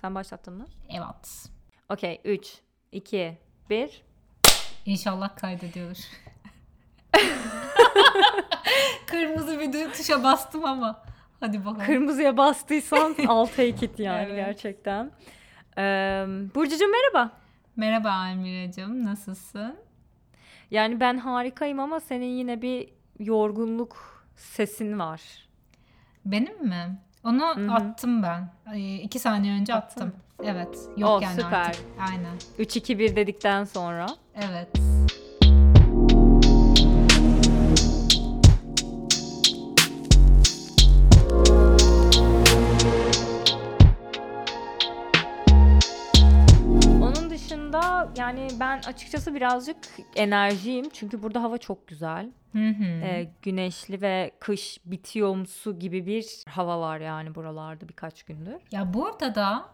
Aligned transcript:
Sen 0.00 0.14
başlattın 0.14 0.54
mı? 0.54 0.66
Evet. 0.88 1.50
Okey 1.88 2.20
3, 2.24 2.58
2, 2.92 3.38
1. 3.70 4.02
İnşallah 4.86 5.36
kaydediyor. 5.36 5.96
Kırmızı 9.06 9.60
bir 9.60 9.92
tuşa 9.92 10.22
bastım 10.24 10.64
ama. 10.64 11.02
Hadi 11.40 11.64
bakalım. 11.64 11.86
Kırmızıya 11.86 12.36
bastıysan 12.36 13.16
al 13.28 13.46
take 13.46 13.68
it 13.86 13.98
yani 13.98 14.22
Evet. 14.30 14.36
gerçekten. 14.46 15.10
Ee, 15.78 16.26
Burcucuğum 16.54 16.88
merhaba. 16.90 17.30
Merhaba 17.76 18.10
Almiracığım. 18.10 19.04
Nasılsın? 19.06 19.76
Yani 20.70 21.00
ben 21.00 21.18
harikayım 21.18 21.80
ama 21.80 22.00
senin 22.00 22.26
yine 22.38 22.62
bir 22.62 22.88
yorgunluk 23.18 24.24
sesin 24.36 24.98
var. 24.98 25.22
Benim 26.24 26.64
mi? 26.68 26.98
Onu 27.24 27.42
hı. 27.56 27.72
attım 27.72 28.22
ben. 28.22 28.48
Ay, 28.70 28.96
iki 29.04 29.18
saniye 29.18 29.54
önce 29.60 29.74
Attın 29.74 30.00
attım. 30.00 30.12
Evet. 30.44 30.78
Yok 30.96 31.10
Oh, 31.10 31.22
yani 31.22 31.40
süper. 31.42 31.60
artık. 31.60 31.84
Aynen. 32.10 32.36
3, 32.58 32.76
2, 32.76 32.98
1 32.98 33.16
dedikten 33.16 33.64
sonra. 33.64 34.06
Evet. 34.34 34.89
Dışında 47.72 48.08
yani 48.16 48.48
ben 48.60 48.78
açıkçası 48.78 49.34
birazcık 49.34 49.76
enerjiyim. 50.16 50.88
Çünkü 50.92 51.22
burada 51.22 51.42
hava 51.42 51.58
çok 51.58 51.88
güzel. 51.88 52.30
Hı 52.52 52.68
hı. 52.68 52.84
Ee, 52.84 53.30
güneşli 53.42 54.02
ve 54.02 54.30
kış 54.40 54.78
bitiyorumsu 54.84 55.78
gibi 55.78 56.06
bir 56.06 56.44
hava 56.48 56.80
var 56.80 57.00
yani 57.00 57.34
buralarda 57.34 57.88
birkaç 57.88 58.22
gündür. 58.22 58.56
Ya 58.72 58.94
burada 58.94 59.34
da 59.34 59.64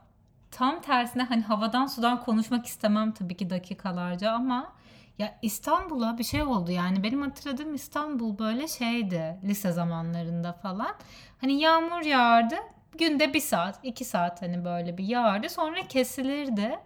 tam 0.50 0.80
tersine 0.80 1.22
hani 1.22 1.42
havadan 1.42 1.86
sudan 1.86 2.24
konuşmak 2.24 2.66
istemem 2.66 3.12
tabii 3.12 3.36
ki 3.36 3.50
dakikalarca 3.50 4.31
ama 4.31 4.72
ya 5.19 5.38
İstanbul'a 5.42 6.19
bir 6.19 6.25
şey 6.25 6.42
oldu 6.42 6.70
yani 6.70 7.03
benim 7.03 7.22
hatırladığım 7.22 7.75
İstanbul 7.75 8.38
böyle 8.38 8.69
şeydi 8.69 9.41
lise 9.44 9.72
zamanlarında 9.72 10.53
falan. 10.53 10.94
Hani 11.41 11.60
yağmur 11.60 12.05
yağardı 12.05 12.55
günde 12.98 13.34
bir 13.34 13.41
saat 13.41 13.81
iki 13.83 14.05
saat 14.05 14.42
hani 14.42 14.64
böyle 14.64 14.98
bir 14.98 15.05
yağardı 15.05 15.48
sonra 15.48 15.88
kesilirdi. 15.88 16.78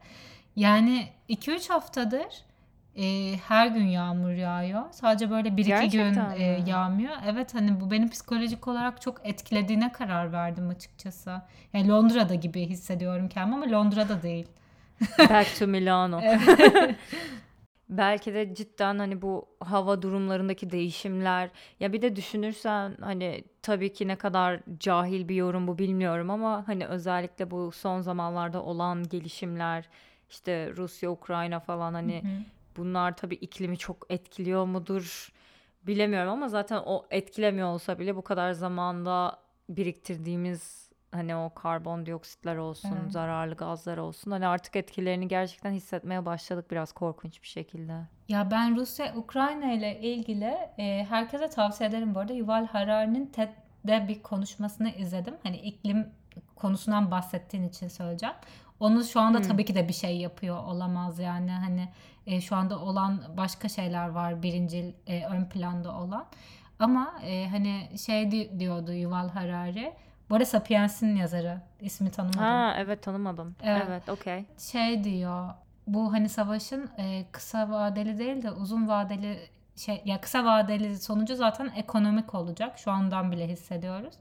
Yani 0.57 1.09
2-3 1.29 1.69
haftadır 1.69 2.45
e, 2.97 3.37
her 3.49 3.67
gün 3.67 3.85
yağmur 3.85 4.31
yağıyor. 4.31 4.83
Sadece 4.91 5.31
böyle 5.31 5.57
bir 5.57 5.63
iki 5.63 5.69
gün 5.69 6.15
Gerçekten 6.15 6.31
e, 6.31 6.63
yağmıyor. 6.67 7.13
Evet 7.27 7.55
hani 7.55 7.81
bu 7.81 7.91
beni 7.91 8.11
psikolojik 8.11 8.69
olarak 8.69 9.01
çok 9.01 9.21
etkilediğine 9.25 9.93
karar 9.93 10.33
verdim 10.33 10.69
açıkçası. 10.69 11.43
Yani 11.73 11.89
Londra'da 11.89 12.35
gibi 12.35 12.67
hissediyorum 12.67 13.29
kendimi 13.29 13.55
ama 13.55 13.71
Londra'da 13.71 14.23
değil. 14.23 14.47
Back 15.19 15.59
to 15.59 15.67
Milano. 15.67 16.21
Belki 17.89 18.35
de 18.35 18.55
cidden 18.55 18.99
hani 18.99 19.23
bu 19.23 19.49
hava 19.61 20.03
durumlarındaki 20.03 20.71
değişimler 20.71 21.51
ya 21.81 21.93
bir 21.93 22.03
de 22.03 22.17
düşünürsen 22.17 22.97
hani 23.01 23.45
tabii 23.63 23.93
ki 23.93 24.09
ne 24.09 24.17
kadar 24.17 24.61
cahil 24.79 25.29
bir 25.29 25.35
yorum 25.35 25.67
bu 25.67 25.79
bilmiyorum 25.79 26.31
ama 26.31 26.69
hani 26.69 26.87
özellikle 26.87 27.51
bu 27.51 27.73
son 27.73 28.01
zamanlarda 28.01 28.63
olan 28.63 29.09
gelişimler 29.09 29.89
işte 30.31 30.73
Rusya, 30.77 31.11
Ukrayna 31.11 31.61
falan 31.61 31.95
hani 31.95 32.23
bunlar 32.77 33.17
tabii 33.17 33.35
iklimi 33.35 33.79
çok 33.79 34.07
etkiliyor 34.11 34.65
mudur 34.67 35.33
bilemiyorum 35.87 36.33
ama 36.33 36.49
zaten 36.49 36.83
o 36.87 37.07
etkilemiyor 37.11 37.69
olsa 37.69 37.99
bile 37.99 38.17
bu 38.17 38.23
kadar 38.23 38.53
zamanda 38.53 39.39
biriktirdiğimiz 39.69 40.91
hani 41.13 41.37
o 41.37 41.55
karbondioksitler 41.55 42.57
olsun, 42.57 42.99
Evet. 43.03 43.13
zararlı 43.13 43.55
gazlar 43.55 43.99
olsun 43.99 44.31
hani 44.31 44.47
artık 44.47 44.77
etkilerini 44.77 45.29
gerçekten 45.29 45.73
hissetmeye 45.73 46.27
başladık 46.27 46.71
biraz 46.71 46.93
korkunç 46.93 47.43
bir 47.43 47.49
şekilde. 47.49 47.93
Ya 48.29 48.51
ben 48.51 48.77
Rusya 48.77 49.17
Ukrayna 49.17 49.73
ile 49.73 50.01
ilgili 50.01 50.55
e, 50.79 51.07
herkese 51.09 51.49
tavsiye 51.49 51.89
ederim 51.89 52.15
bu 52.15 52.19
arada. 52.19 52.33
Yuval 52.33 52.67
Harari'nin 52.67 53.27
TED'de 53.27 54.09
bir 54.09 54.23
konuşmasını 54.23 54.91
izledim. 54.91 55.35
Hani 55.43 55.57
iklim 55.57 56.07
konusundan 56.57 57.11
bahsettiğin 57.11 57.69
için 57.69 57.89
söyleyeceğim. 57.89 58.35
Onu 58.81 59.05
şu 59.05 59.21
anda 59.21 59.39
Hmm. 59.39 59.45
tabii 59.49 59.65
ki 59.65 59.75
de 59.75 59.89
bir 59.89 59.93
şey 59.93 60.17
yapıyor 60.17 60.65
olamaz 60.65 61.19
yani 61.19 61.51
hani 61.51 61.89
e, 62.27 62.41
şu 62.41 62.57
anda 62.57 62.79
olan 62.79 63.23
başka 63.37 63.69
şeyler 63.69 64.09
var 64.09 64.43
birincil 64.43 64.93
e, 65.07 65.25
ön 65.27 65.45
planda 65.45 65.95
olan. 65.99 66.25
Ama 66.79 67.15
e, 67.25 67.49
hani 67.49 67.99
şey 67.99 68.31
di- 68.31 68.61
diyordu 68.61 68.93
Yuval 68.93 69.29
Harari. 69.29 69.93
Bu 70.31 70.35
arada 70.35 70.47
Sapiens'in 70.47 71.17
yazarı. 71.17 71.61
ismi 71.81 72.11
tanımadım. 72.11 72.41
Ha 72.41 72.75
evet 72.79 73.03
tanımadım. 73.03 73.57
Evet. 73.63 73.83
Evet, 73.89 74.09
okey. 74.09 74.45
şey 74.59 75.05
diyor 75.05 75.49
bu 75.87 76.13
hani 76.13 76.29
savaşın 76.29 76.91
e, 76.99 77.25
kısa 77.33 77.71
vadeli 77.71 78.19
değil 78.19 78.43
de 78.43 78.51
uzun 78.51 78.89
vadeli 78.89 79.39
şey 79.77 80.03
ya 80.05 80.21
kısa 80.21 80.45
vadeli 80.45 80.99
sonucu 80.99 81.37
zaten 81.37 81.71
ekonomik 81.77 82.35
olacak. 82.35 82.79
Şu 82.79 82.91
andan 82.91 83.33
bile 83.33 83.49
hissediyoruz. 83.49 84.15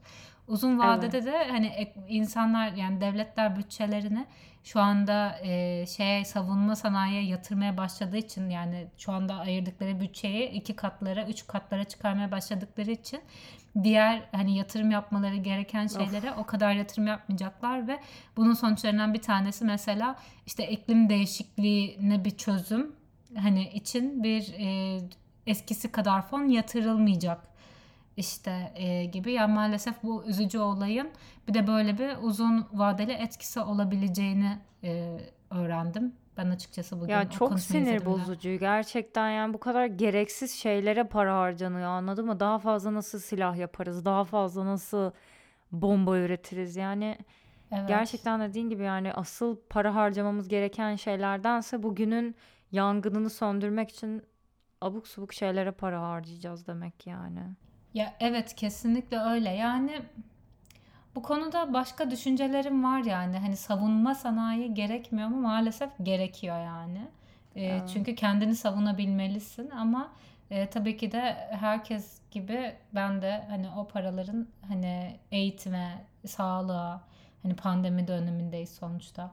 Uzun 0.48 0.78
vadede 0.78 1.24
de 1.24 1.44
hani 1.50 1.92
insanlar 2.08 2.72
yani 2.72 3.00
devletler 3.00 3.56
bütçelerini 3.56 4.26
şu 4.64 4.80
anda 4.80 5.38
e, 5.42 5.86
şeye 5.86 6.24
savunma 6.24 6.76
sanayiye 6.76 7.22
yatırmaya 7.22 7.76
başladığı 7.76 8.16
için 8.16 8.50
yani 8.50 8.86
şu 8.98 9.12
anda 9.12 9.34
ayırdıkları 9.34 10.00
bütçeyi 10.00 10.48
iki 10.48 10.76
katlara, 10.76 11.26
üç 11.26 11.46
katlara 11.46 11.84
çıkarmaya 11.84 12.30
başladıkları 12.30 12.90
için 12.90 13.20
diğer 13.82 14.22
hani 14.32 14.56
yatırım 14.56 14.90
yapmaları 14.90 15.36
gereken 15.36 15.86
şeylere 15.86 16.32
o 16.32 16.44
kadar 16.46 16.72
yatırım 16.72 17.06
yapmayacaklar 17.06 17.88
ve 17.88 18.00
bunun 18.36 18.54
sonuçlarından 18.54 19.14
bir 19.14 19.22
tanesi 19.22 19.64
mesela 19.64 20.16
işte 20.46 20.70
iklim 20.70 21.08
değişikliğine 21.08 22.24
bir 22.24 22.36
çözüm 22.36 22.92
hani 23.36 23.68
için 23.68 24.22
bir 24.22 24.54
e, 24.58 25.00
eskisi 25.46 25.92
kadar 25.92 26.22
fon 26.28 26.48
yatırılmayacak 26.48 27.49
işte 28.20 28.72
e, 28.74 29.04
gibi. 29.04 29.32
Yani 29.32 29.54
maalesef 29.54 30.02
bu 30.02 30.24
üzücü 30.24 30.58
olayın 30.58 31.08
bir 31.48 31.54
de 31.54 31.66
böyle 31.66 31.98
bir 31.98 32.10
uzun 32.22 32.66
vadeli 32.72 33.12
etkisi 33.12 33.60
olabileceğini 33.60 34.58
e, 34.84 35.18
öğrendim. 35.50 36.12
Ben 36.36 36.50
açıkçası 36.50 37.00
bugün 37.00 37.12
Ya 37.12 37.30
çok 37.30 37.60
sinir 37.60 38.04
bozucu 38.04 38.50
gerçekten 38.50 39.30
yani 39.30 39.54
bu 39.54 39.60
kadar 39.60 39.86
gereksiz 39.86 40.52
şeylere 40.54 41.04
para 41.04 41.38
harcanıyor 41.38 41.88
anladın 41.88 42.26
mı? 42.26 42.40
Daha 42.40 42.58
fazla 42.58 42.94
nasıl 42.94 43.18
silah 43.18 43.56
yaparız? 43.56 44.04
Daha 44.04 44.24
fazla 44.24 44.66
nasıl 44.66 45.10
bomba 45.72 46.18
üretiriz? 46.18 46.76
Yani 46.76 47.18
Evet. 47.72 47.88
gerçekten 47.88 48.40
dediğin 48.40 48.68
gibi 48.68 48.82
yani 48.82 49.12
asıl 49.12 49.56
para 49.70 49.94
harcamamız 49.94 50.48
gereken 50.48 50.96
şeylerdense 50.96 51.82
bugünün 51.82 52.34
yangınını 52.72 53.30
söndürmek 53.30 53.90
için 53.90 54.22
abuk 54.80 55.08
subuk 55.08 55.32
şeylere 55.32 55.70
para 55.70 56.02
harcayacağız 56.02 56.66
demek 56.66 57.06
yani. 57.06 57.40
Ya 57.94 58.14
evet 58.20 58.54
kesinlikle 58.56 59.18
öyle. 59.20 59.50
Yani 59.50 60.02
bu 61.14 61.22
konuda 61.22 61.72
başka 61.72 62.10
düşüncelerim 62.10 62.84
var 62.84 63.00
yani. 63.04 63.38
Hani 63.38 63.56
savunma 63.56 64.14
sanayi 64.14 64.74
gerekmiyor 64.74 65.28
mu? 65.28 65.40
Maalesef 65.40 65.90
gerekiyor 66.02 66.64
yani. 66.64 66.98
E, 67.56 67.64
Evet. 67.66 67.88
Çünkü 67.92 68.14
kendini 68.14 68.56
savunabilmelisin 68.56 69.70
ama 69.70 70.12
e, 70.50 70.70
tabii 70.70 70.96
ki 70.96 71.12
de 71.12 71.20
herkes 71.50 72.20
gibi 72.30 72.72
ben 72.94 73.22
de 73.22 73.44
hani 73.48 73.70
o 73.70 73.86
paraların 73.88 74.48
hani 74.68 75.16
eğitime, 75.32 76.04
sağlığa, 76.26 77.00
hani 77.42 77.56
pandemi 77.56 78.08
dönemindeyiz 78.08 78.70
sonuçta. 78.74 79.30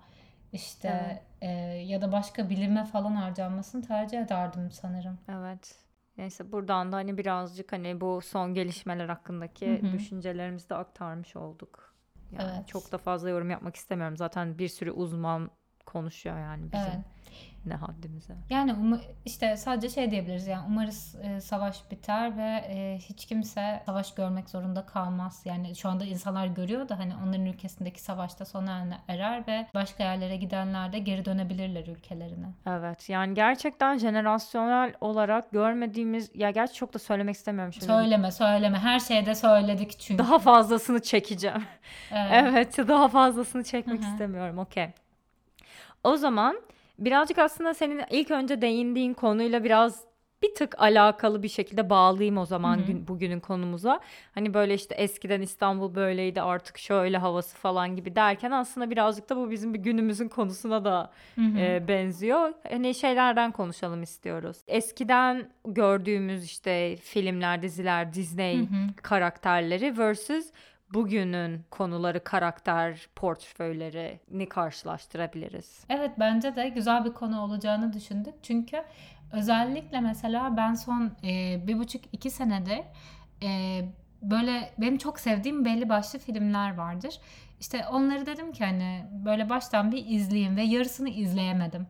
İşte 0.54 0.88
Evet. 0.88 1.22
e, 1.42 1.48
ya 1.78 2.02
da 2.02 2.12
başka 2.12 2.50
bilime 2.50 2.86
falan 2.86 3.16
harcanmasını 3.16 3.88
tercih 3.88 4.20
ederdim 4.20 4.72
sanırım. 4.72 5.18
Evet. 5.30 5.76
Neyse 6.18 6.52
buradan 6.52 6.92
da 6.92 6.96
hani 6.96 7.18
birazcık 7.18 7.72
hani 7.74 8.02
bu 8.02 8.22
son 8.22 8.54
gelişmeler 8.54 9.10
hakkındaki 9.10 9.66
Hı 9.66 9.72
hı. 9.88 9.92
düşüncelerimizi 9.92 10.70
de 10.70 10.76
aktarmış 10.76 11.36
olduk. 11.36 11.96
Yani 12.32 12.62
Evet. 12.62 12.68
çok 12.68 12.92
da 12.92 12.98
fazla 12.98 13.30
yorum 13.30 13.50
yapmak 13.50 13.76
istemiyorum. 13.76 14.18
Zaten 14.18 14.58
bir 14.58 14.68
sürü 14.68 14.92
uzman 14.92 15.52
konuşuyor 15.88 16.40
yani 16.40 16.72
bizim 16.72 16.86
Evet. 16.88 17.06
ne 17.66 17.74
haddimize. 17.76 18.34
Yani 18.50 18.72
umu- 18.74 19.02
işte 19.26 19.58
sadece 19.58 19.90
şey 19.90 20.12
diyebiliriz 20.12 20.48
yani 20.48 20.64
umarız 20.68 21.16
e, 21.24 21.42
savaş 21.42 21.92
biter 21.92 22.38
ve 22.38 22.66
e, 22.70 22.98
hiç 23.10 23.26
kimse 23.26 23.84
savaş 23.86 24.14
görmek 24.14 24.50
zorunda 24.50 24.86
kalmaz. 24.86 25.42
Yani 25.46 25.76
şu 25.76 25.90
anda 25.90 26.06
insanlar 26.06 26.48
görüyor 26.48 26.90
da 26.90 27.00
hani 27.00 27.14
onların 27.16 27.46
ülkesindeki 27.46 28.02
savaşta 28.02 28.46
sona 28.46 28.88
erer 29.08 29.48
ve 29.48 29.68
başka 29.74 30.04
yerlere 30.04 30.36
gidenler 30.36 30.94
de 30.94 31.00
geri 31.00 31.26
dönebilirler 31.26 31.88
ülkelerine. 31.88 32.48
Evet 32.68 33.10
yani 33.10 33.34
gerçekten 33.34 33.98
jenerasyonel 33.98 34.94
olarak 35.02 35.52
görmediğimiz 35.52 36.32
ya 36.36 36.52
gerçi 36.52 36.74
çok 36.74 36.94
da 36.94 37.00
söylemek 37.00 37.36
istemiyorum 37.36 37.74
şimdi. 37.74 37.86
Söyleme 37.86 38.32
söyleme 38.32 38.78
her 38.80 39.00
şeyde 39.00 39.36
söyledik 39.36 40.00
çünkü. 40.00 40.24
Daha 40.24 40.40
fazlasını 40.40 41.02
çekeceğim. 41.02 41.64
Evet. 42.12 42.32
Evet 42.34 42.78
daha 42.88 43.08
fazlasını 43.08 43.64
çekmek 43.64 44.04
Hı 44.04 44.06
hı. 44.08 44.12
istemiyorum. 44.12 44.58
Okey. 44.58 44.90
O 46.04 46.18
zaman 46.18 46.62
birazcık 47.00 47.38
aslında 47.38 47.74
senin 47.74 48.02
ilk 48.12 48.32
önce 48.32 48.62
değindiğin 48.62 49.14
konuyla 49.14 49.64
biraz 49.64 50.08
bir 50.42 50.56
tık 50.56 50.82
alakalı 50.82 51.44
bir 51.44 51.50
şekilde 51.50 51.90
bağlayayım 51.90 52.38
o 52.38 52.46
zaman 52.46 52.86
gün, 52.86 53.08
bugünün 53.08 53.40
konumuza. 53.40 54.00
Hani 54.32 54.54
böyle 54.54 54.74
işte 54.74 54.96
eskiden 54.96 55.42
İstanbul 55.42 55.96
böyleydi 55.96 56.42
artık 56.42 56.78
şöyle 56.78 57.18
havası 57.18 57.58
falan 57.58 57.96
gibi 57.96 58.16
derken 58.16 58.52
aslında 58.52 58.90
birazcık 58.90 59.30
da 59.30 59.38
bu 59.38 59.52
bizim 59.52 59.74
bir 59.74 59.80
günümüzün 59.80 60.28
konusuna 60.28 60.86
da 60.86 61.12
e, 61.58 61.88
benziyor. 61.88 62.54
Hani 62.72 62.96
şeylerden 62.96 63.52
konuşalım 63.52 64.04
istiyoruz. 64.04 64.58
Eskiden 64.68 65.50
gördüğümüz 65.66 66.46
işte 66.46 66.96
filmler, 66.96 67.62
diziler, 67.62 68.14
Disney 68.14 68.58
Hı 68.58 68.62
hı. 68.62 68.88
karakterleri 69.04 69.98
versus 69.98 70.52
bugünün 70.94 71.66
konuları, 71.72 72.24
karakter 72.24 73.08
portföylerini 73.16 74.50
karşılaştırabiliriz. 74.50 75.84
Evet 75.90 76.12
bence 76.20 76.56
de 76.56 76.70
güzel 76.70 77.06
bir 77.06 77.14
konu 77.14 77.42
olacağını 77.42 77.94
düşündük. 77.94 78.34
Çünkü 78.44 78.84
özellikle 79.32 80.02
mesela 80.02 80.58
ben 80.58 80.74
son 80.74 81.12
e, 81.24 81.62
bir 81.68 81.80
buçuk 81.80 82.02
iki 82.12 82.30
senedir 82.30 82.80
e, 83.44 83.82
böyle 84.22 84.74
benim 84.78 84.98
çok 84.98 85.20
sevdiğim 85.20 85.66
belli 85.66 85.90
başlı 85.90 86.20
filmler 86.20 86.78
vardır. 86.78 87.20
İşte 87.60 87.86
onları 87.92 88.26
dedim 88.26 88.52
ki 88.52 88.66
hani 88.66 89.06
böyle 89.26 89.50
baştan 89.50 89.92
bir 89.92 90.06
izleyeyim 90.08 90.58
ve 90.58 90.62
yarısını 90.62 91.10
izleyemedim. 91.10 91.88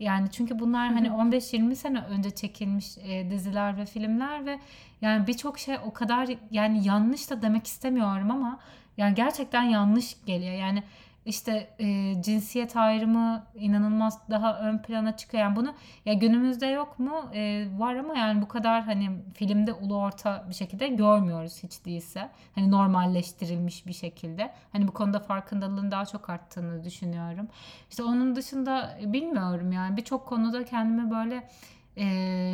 Yani 0.00 0.30
çünkü 0.30 0.58
bunlar 0.58 0.92
hani 0.92 1.08
15-20 1.08 1.74
sene 1.74 2.00
önce 2.00 2.30
çekilmiş 2.30 2.98
e, 2.98 3.30
diziler 3.30 3.76
ve 3.76 3.86
filmler 3.86 4.46
ve 4.46 4.58
yani 5.00 5.26
birçok 5.26 5.58
şey 5.58 5.76
o 5.86 5.92
kadar 5.92 6.28
yani 6.50 6.86
yanlış 6.86 7.30
da 7.30 7.42
demek 7.42 7.66
istemiyorum 7.66 8.30
ama 8.30 8.60
yani 8.96 9.14
gerçekten 9.14 9.62
yanlış 9.62 10.16
geliyor. 10.26 10.54
Yani 10.54 10.82
işte 11.26 11.70
e, 11.78 12.14
cinsiyet 12.22 12.76
ayrımı 12.76 13.46
inanılmaz 13.54 14.30
daha 14.30 14.58
ön 14.58 14.78
plana 14.78 15.16
çıkıyor. 15.16 15.42
Yani 15.42 15.56
bunu 15.56 15.74
ya 16.04 16.14
günümüzde 16.14 16.66
yok 16.66 16.98
mu? 16.98 17.30
E, 17.34 17.66
var 17.78 17.96
ama 17.96 18.18
yani 18.18 18.42
bu 18.42 18.48
kadar 18.48 18.82
hani 18.82 19.10
filmde 19.34 19.72
ulu 19.72 19.96
orta 19.96 20.46
bir 20.48 20.54
şekilde 20.54 20.88
görmüyoruz 20.88 21.62
hiç 21.62 21.84
değilse. 21.84 22.30
Hani 22.54 22.70
normalleştirilmiş 22.70 23.86
bir 23.86 23.92
şekilde. 23.92 24.52
Hani 24.72 24.88
bu 24.88 24.92
konuda 24.92 25.20
farkındalığın 25.20 25.90
daha 25.90 26.06
çok 26.06 26.30
arttığını 26.30 26.84
düşünüyorum. 26.84 27.48
İşte 27.90 28.02
onun 28.02 28.36
dışında 28.36 28.98
e, 29.02 29.12
bilmiyorum 29.12 29.72
yani 29.72 29.96
birçok 29.96 30.26
konuda 30.26 30.64
kendimi 30.64 31.10
böyle 31.10 31.48
e, 31.96 32.04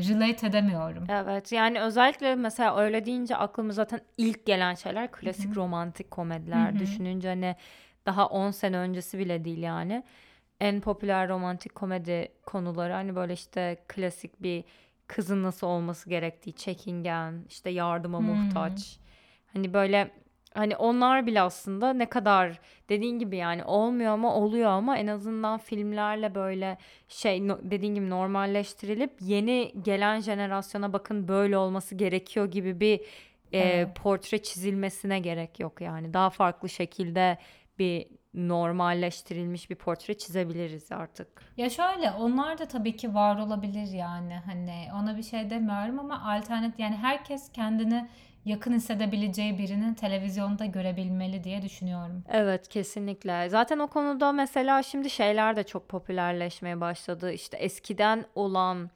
relate 0.08 0.46
edemiyorum. 0.46 1.04
Evet 1.08 1.52
yani 1.52 1.80
özellikle 1.80 2.34
mesela 2.34 2.76
öyle 2.76 3.04
deyince 3.04 3.36
aklıma 3.36 3.72
zaten 3.72 4.00
ilk 4.18 4.46
gelen 4.46 4.74
şeyler 4.74 5.12
klasik 5.12 5.56
romantik 5.56 6.10
komediler. 6.10 6.70
Hı 6.70 6.74
hı. 6.74 6.78
Düşününce 6.78 7.28
hani 7.28 7.56
daha 8.06 8.26
10 8.26 8.50
sene 8.50 8.76
öncesi 8.78 9.18
bile 9.18 9.44
değil 9.44 9.58
yani. 9.62 10.02
En 10.60 10.80
popüler 10.80 11.28
romantik 11.28 11.74
komedi 11.74 12.28
konuları 12.46 12.92
hani 12.92 13.16
böyle 13.16 13.32
işte 13.32 13.76
klasik 13.88 14.42
bir 14.42 14.64
kızın 15.06 15.42
nasıl 15.42 15.66
olması 15.66 16.08
gerektiği, 16.10 16.52
çekingen, 16.52 17.44
işte 17.48 17.70
yardıma 17.70 18.18
Hmm. 18.18 18.26
muhtaç. 18.26 18.98
Hani 19.52 19.74
böyle 19.74 20.10
hani 20.54 20.76
onlar 20.76 21.26
bile 21.26 21.40
aslında 21.42 21.92
ne 21.92 22.06
kadar 22.06 22.60
dediğin 22.88 23.18
gibi 23.18 23.36
yani 23.36 23.64
olmuyor 23.64 24.12
ama 24.12 24.34
oluyor 24.34 24.70
ama 24.70 24.96
en 24.98 25.06
azından 25.06 25.58
filmlerle 25.58 26.34
böyle 26.34 26.78
şey 27.08 27.48
no- 27.48 27.58
dediğin 27.62 27.94
gibi 27.94 28.10
normalleştirilip 28.10 29.12
yeni 29.20 29.72
gelen 29.82 30.20
jenerasyona 30.20 30.92
bakın 30.92 31.28
böyle 31.28 31.58
olması 31.58 31.94
gerekiyor 31.94 32.50
gibi 32.50 32.80
bir 32.80 33.00
e, 33.52 33.58
Evet. 33.58 33.96
portre 34.02 34.42
çizilmesine 34.42 35.18
gerek 35.18 35.60
yok 35.60 35.80
yani. 35.80 36.14
Daha 36.14 36.30
farklı 36.30 36.68
şekilde 36.68 37.38
bir 37.78 38.06
normalleştirilmiş 38.34 39.70
bir 39.70 39.74
portre 39.74 40.18
çizebiliriz 40.18 40.92
artık. 40.92 41.28
Ya 41.56 41.70
şöyle 41.70 42.10
onlar 42.10 42.58
da 42.58 42.66
tabii 42.66 42.96
ki 42.96 43.14
var 43.14 43.38
olabilir 43.38 43.92
yani 43.92 44.34
hani 44.46 44.88
ona 44.94 45.16
bir 45.16 45.22
şey 45.22 45.50
demiyorum 45.50 45.98
ama 45.98 46.34
alternatif 46.34 46.78
yani 46.78 46.96
herkes 46.96 47.52
kendini 47.52 48.08
yakın 48.44 48.72
hissedebileceği 48.72 49.58
birini 49.58 49.94
televizyonda 49.94 50.66
görebilmeli 50.66 51.44
diye 51.44 51.62
düşünüyorum. 51.62 52.24
Evet 52.28 52.68
kesinlikle. 52.68 53.48
Zaten 53.48 53.78
o 53.78 53.86
konuda 53.86 54.32
mesela 54.32 54.82
şimdi 54.82 55.10
şeyler 55.10 55.56
de 55.56 55.62
çok 55.64 55.88
popülerleşmeye 55.88 56.80
başladı. 56.80 57.32
İşte 57.32 57.56
eskiden 57.56 58.24
olan 58.34 58.90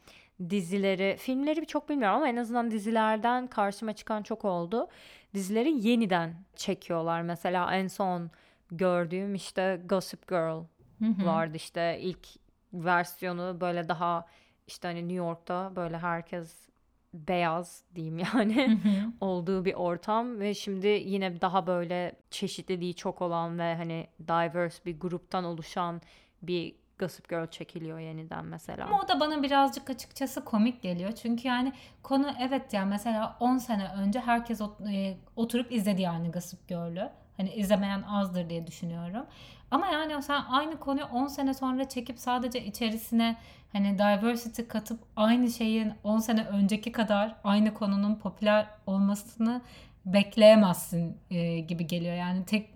dizileri, 0.51 1.17
filmleri 1.19 1.67
çok 1.67 1.89
bilmiyorum 1.89 2.17
ama 2.17 2.29
en 2.29 2.37
azından 2.37 2.71
dizilerden 2.71 3.47
karşıma 3.47 3.93
çıkan 3.93 4.23
çok 4.23 4.45
oldu. 4.45 4.89
Dizileri 5.35 5.89
yeniden 5.89 6.35
çekiyorlar. 6.57 7.23
Mesela 7.23 7.75
en 7.75 7.89
son 7.89 8.31
gördüğüm 8.71 9.35
işte 9.35 9.83
Gossip 9.85 10.29
Girl 10.29 10.65
vardı 11.01 11.57
işte 11.57 11.99
ilk 12.01 12.29
versiyonu 12.73 13.61
böyle 13.61 13.89
daha 13.89 14.27
işte 14.67 14.89
hani 14.89 15.01
New 15.01 15.15
York'ta 15.15 15.77
böyle 15.77 15.99
herkes 15.99 16.69
beyaz 17.15 17.83
diyeyim 17.95 18.19
yani 18.19 18.79
olduğu 19.21 19.65
bir 19.65 19.75
ortam 19.75 20.41
ve 20.41 20.55
şimdi 20.55 20.87
yine 20.87 21.41
daha 21.41 21.67
böyle 21.67 22.13
çeşitliliği 22.31 22.95
çok 22.95 23.23
olan 23.23 23.59
ve 23.59 23.75
hani 23.77 24.07
diverse 24.29 24.85
bir 24.85 25.01
gruptan 25.01 25.45
oluşan 25.45 26.01
bir 26.43 26.75
Gossip 26.99 27.29
Girl 27.29 27.47
çekiliyor 27.47 27.99
yeniden 27.99 28.45
mesela. 28.45 28.85
Ama 28.85 29.01
o 29.05 29.09
da 29.09 29.21
bana 29.21 29.43
birazcık 29.43 29.91
açıkçası 29.91 30.45
komik 30.45 30.83
geliyor. 30.83 31.13
Çünkü 31.13 31.49
yani 31.49 31.73
konu 32.03 32.31
evet 32.41 32.73
yani 32.73 32.89
mesela 32.89 33.37
10 33.41 33.59
sene 33.59 33.89
önce 33.89 34.21
herkes 34.21 34.61
e, 34.93 35.17
oturup 35.37 35.73
izledi 35.73 36.03
yani 36.03 36.31
Gossip 36.31 36.69
Girl'ü. 36.69 37.11
Hani 37.37 37.53
izlemeyen 37.53 38.03
azdır 38.03 38.51
diye 38.51 38.67
düşünüyorum. 38.67 39.27
Ama 39.71 39.87
yani 39.87 40.23
sen 40.23 40.43
aynı 40.51 40.81
konuyu 40.81 41.05
10 41.05 41.27
sene 41.27 41.55
sonra 41.55 41.89
çekip 41.89 42.19
sadece 42.19 42.65
içerisine 42.65 43.37
hani 43.73 43.95
diversity 43.99 44.63
katıp 44.63 45.01
aynı 45.17 45.51
şeyin 45.51 45.93
10 46.05 46.19
sene 46.19 46.45
önceki 46.45 46.93
kadar 46.93 47.35
aynı 47.45 47.75
konunun 47.75 48.15
popüler 48.15 48.67
olmasını 48.87 49.63
bekleyemezsin 50.07 51.17
e, 51.31 51.61
gibi 51.61 51.87
geliyor. 51.87 52.15
Yani 52.15 52.45
tek 52.45 52.71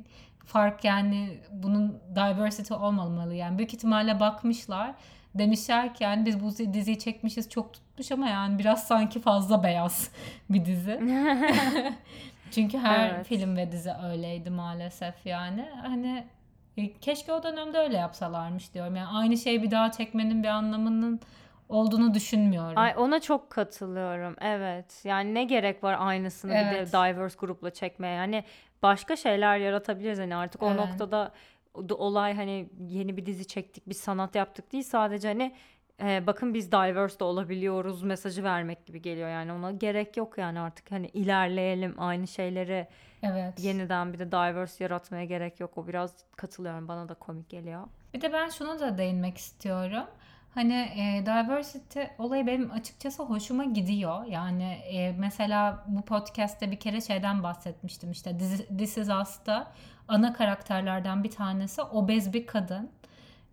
fark 0.46 0.84
yani 0.84 1.38
bunun 1.52 1.98
diversity 2.14 2.74
olmamalı. 2.74 3.34
Yani 3.34 3.58
büyük 3.58 3.74
ihtimalle 3.74 4.20
bakmışlar. 4.20 4.94
Demişler 5.34 5.94
ki 5.94 6.04
yani 6.04 6.26
biz 6.26 6.40
bu 6.40 6.74
diziyi 6.74 6.98
çekmişiz 6.98 7.50
çok 7.50 7.72
tutmuş 7.74 8.12
ama 8.12 8.28
yani 8.28 8.58
biraz 8.58 8.86
sanki 8.86 9.20
fazla 9.20 9.62
beyaz 9.62 10.10
bir 10.50 10.64
dizi. 10.64 11.00
Çünkü 12.50 12.78
her 12.78 13.08
Evet. 13.10 13.26
film 13.26 13.56
ve 13.56 13.72
dizi 13.72 13.90
öyleydi 14.10 14.50
maalesef 14.50 15.26
yani. 15.26 15.68
Hani 15.82 16.26
e, 16.76 16.92
keşke 16.92 17.32
o 17.32 17.42
dönemde 17.42 17.78
öyle 17.78 17.96
yapsalarmış 17.96 18.74
diyorum. 18.74 18.96
Yani 18.96 19.08
aynı 19.08 19.36
şeyi 19.36 19.62
bir 19.62 19.70
daha 19.70 19.90
çekmenin 19.92 20.42
bir 20.42 20.48
anlamının 20.48 21.20
olduğunu 21.68 22.14
düşünmüyorum. 22.14 22.78
Ay 22.78 22.94
ona 22.96 23.20
çok 23.20 23.50
katılıyorum. 23.50 24.36
Evet. 24.40 25.00
Yani 25.04 25.34
ne 25.34 25.44
gerek 25.44 25.84
var 25.84 25.96
aynısını 25.98 26.50
bir 26.50 26.56
de 26.56 26.60
Evet. 26.78 26.88
diverse 26.88 27.36
grupla 27.38 27.70
çekmeye? 27.70 28.14
Yani 28.14 28.44
başka 28.82 29.16
şeyler 29.16 29.58
yaratabiliriz 29.58 30.18
hani 30.18 30.36
artık 30.36 30.62
o 30.62 30.66
Evet. 30.66 30.76
noktada 30.76 31.32
o- 31.74 31.94
olay 31.94 32.34
hani 32.36 32.68
yeni 32.88 33.16
bir 33.16 33.26
dizi 33.26 33.46
çektik, 33.46 33.88
bir 33.88 33.94
sanat 33.94 34.34
yaptık 34.34 34.72
değil 34.72 34.84
sadece 34.84 35.28
hani 35.28 35.52
e, 36.02 36.26
bakın 36.26 36.54
biz 36.54 36.72
diverse 36.72 37.20
de 37.20 37.24
olabiliyoruz 37.24 38.02
mesajı 38.02 38.44
vermek 38.44 38.86
gibi 38.86 39.02
geliyor 39.02 39.28
yani 39.28 39.52
ona 39.52 39.70
gerek 39.70 40.16
yok 40.16 40.38
yani 40.38 40.60
artık 40.60 40.90
hani 40.90 41.06
ilerleyelim 41.06 41.94
aynı 41.98 42.26
şeyleri 42.26 42.88
Evet. 43.22 43.64
yeniden 43.64 44.12
bir 44.12 44.18
de 44.18 44.26
diverse 44.32 44.84
yaratmaya 44.84 45.24
gerek 45.24 45.60
yok 45.60 45.78
o 45.78 45.88
biraz 45.88 46.14
katılıyorum 46.36 46.88
bana 46.88 47.08
da 47.08 47.14
komik 47.14 47.48
geliyor. 47.48 47.82
Bir 48.14 48.20
de 48.20 48.32
ben 48.32 48.48
şunu 48.48 48.80
da 48.80 48.98
değinmek 48.98 49.38
istiyorum. 49.38 50.04
Hani 50.54 50.74
e, 50.74 51.26
diversity 51.26 52.00
olayı 52.18 52.46
benim 52.46 52.70
açıkçası 52.70 53.22
hoşuma 53.22 53.64
gidiyor. 53.64 54.24
Yani 54.24 54.64
e, 54.72 55.12
mesela 55.18 55.84
bu 55.86 56.02
podcast'te 56.02 56.70
bir 56.70 56.80
kere 56.80 57.00
şeyden 57.00 57.42
bahsetmiştim 57.42 58.10
işte 58.10 58.38
This, 58.38 58.66
This 58.78 58.98
Is 58.98 59.08
Us'ta 59.08 59.72
ana 60.08 60.32
karakterlerden 60.32 61.24
bir 61.24 61.30
tanesi 61.30 61.82
obez 61.82 62.32
bir 62.32 62.46
kadın. 62.46 62.90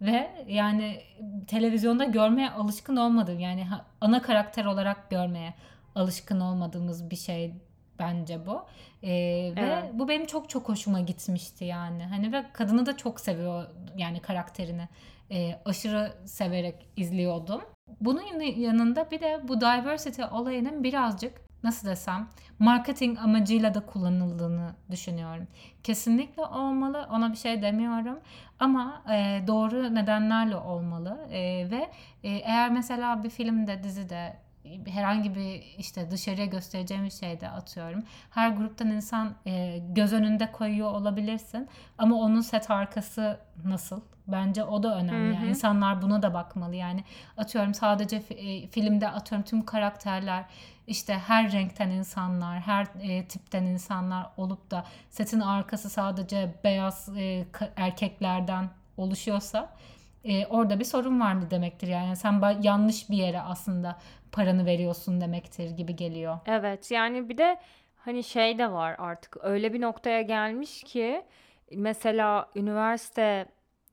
Ve 0.01 0.45
yani 0.47 1.01
televizyonda 1.47 2.03
görmeye 2.03 2.49
alışkın 2.49 2.95
olmadığım 2.95 3.39
yani 3.39 3.67
ana 4.01 4.21
karakter 4.21 4.65
olarak 4.65 5.09
görmeye 5.09 5.53
alışkın 5.95 6.39
olmadığımız 6.39 7.09
bir 7.09 7.15
şey 7.15 7.53
bence 7.99 8.45
bu. 8.45 8.65
Ee, 9.03 9.09
ve 9.55 9.61
Evet. 9.61 9.83
bu 9.93 10.07
benim 10.09 10.25
çok 10.25 10.49
çok 10.49 10.69
hoşuma 10.69 10.99
gitmişti 11.01 11.65
yani. 11.65 12.03
Hani 12.03 12.33
ve 12.33 12.45
kadını 12.53 12.85
da 12.85 12.97
çok 12.97 13.19
seviyor 13.19 13.65
yani 13.97 14.19
karakterini. 14.19 14.87
Ee, 15.31 15.55
aşırı 15.65 16.13
severek 16.25 16.75
izliyordum. 16.95 17.61
Bunun 18.01 18.21
yanı- 18.21 18.59
yanında 18.59 19.11
bir 19.11 19.21
de 19.21 19.39
bu 19.47 19.61
diversity 19.61 20.21
olayının 20.31 20.83
birazcık 20.83 21.46
nasıl 21.63 21.87
desem 21.87 22.27
marketing 22.59 23.19
amacıyla 23.19 23.73
da 23.73 23.85
kullanıldığını 23.85 24.75
düşünüyorum. 24.91 25.47
Kesinlikle 25.83 26.41
olmalı. 26.43 27.07
Ona 27.11 27.31
bir 27.31 27.37
şey 27.37 27.61
demiyorum. 27.61 28.19
Ama 28.59 29.01
e, 29.11 29.43
doğru 29.47 29.95
nedenlerle 29.95 30.55
olmalı. 30.55 31.27
E, 31.31 31.71
ve 31.71 31.89
e, 32.23 32.29
eğer 32.29 32.71
mesela 32.71 33.23
bir 33.23 33.29
filmde, 33.29 33.83
dizide 33.83 34.37
herhangi 34.87 35.35
bir 35.35 35.63
işte 35.77 36.11
dışarıya 36.11 36.45
göstereceğimiz 36.45 37.19
şeyde 37.19 37.49
atıyorum. 37.49 38.03
Her 38.29 38.49
gruptan 38.49 38.87
insan 38.87 39.33
e, 39.45 39.77
göz 39.89 40.13
önünde 40.13 40.51
koyuyor 40.51 40.91
olabilirsin 40.91 41.67
ama 41.97 42.15
onun 42.15 42.41
set 42.41 42.71
arkası 42.71 43.39
nasıl? 43.65 44.01
Bence 44.27 44.63
o 44.63 44.83
da 44.83 44.95
önemli. 44.97 45.35
Yani 45.35 45.49
insanlar 45.49 46.01
buna 46.01 46.21
da 46.21 46.33
bakmalı. 46.33 46.75
Yani 46.75 47.03
atıyorum 47.37 47.73
sadece 47.73 48.17
fi- 48.17 48.67
filmde 48.67 49.09
atıyorum 49.09 49.45
tüm 49.45 49.65
karakterler 49.65 50.45
işte 50.87 51.13
her 51.13 51.51
renkten 51.51 51.89
insanlar, 51.89 52.59
her 52.59 52.87
e, 53.01 53.25
tipten 53.27 53.63
insanlar 53.63 54.29
olup 54.37 54.71
da 54.71 54.85
setin 55.09 55.39
arkası 55.39 55.89
sadece 55.89 56.53
beyaz 56.63 57.09
e, 57.17 57.45
erkeklerden 57.75 58.69
oluşuyorsa 58.97 59.69
e, 60.23 60.45
orada 60.45 60.79
bir 60.79 60.85
sorun 60.85 61.19
var 61.19 61.33
mı 61.33 61.51
demektir. 61.51 61.87
Yani 61.87 62.15
sen 62.15 62.61
yanlış 62.61 63.09
bir 63.09 63.17
yere 63.17 63.41
aslında 63.41 63.97
paranı 64.31 64.65
veriyorsun 64.65 65.21
demektir 65.21 65.69
gibi 65.69 65.95
geliyor. 65.95 66.39
Evet 66.45 66.91
yani 66.91 67.29
bir 67.29 67.37
de 67.37 67.57
hani 67.97 68.23
şey 68.23 68.57
de 68.57 68.71
var 68.71 68.95
artık 68.99 69.37
öyle 69.41 69.73
bir 69.73 69.81
noktaya 69.81 70.21
gelmiş 70.21 70.83
ki 70.83 71.25
mesela 71.71 72.49
üniversite 72.55 73.45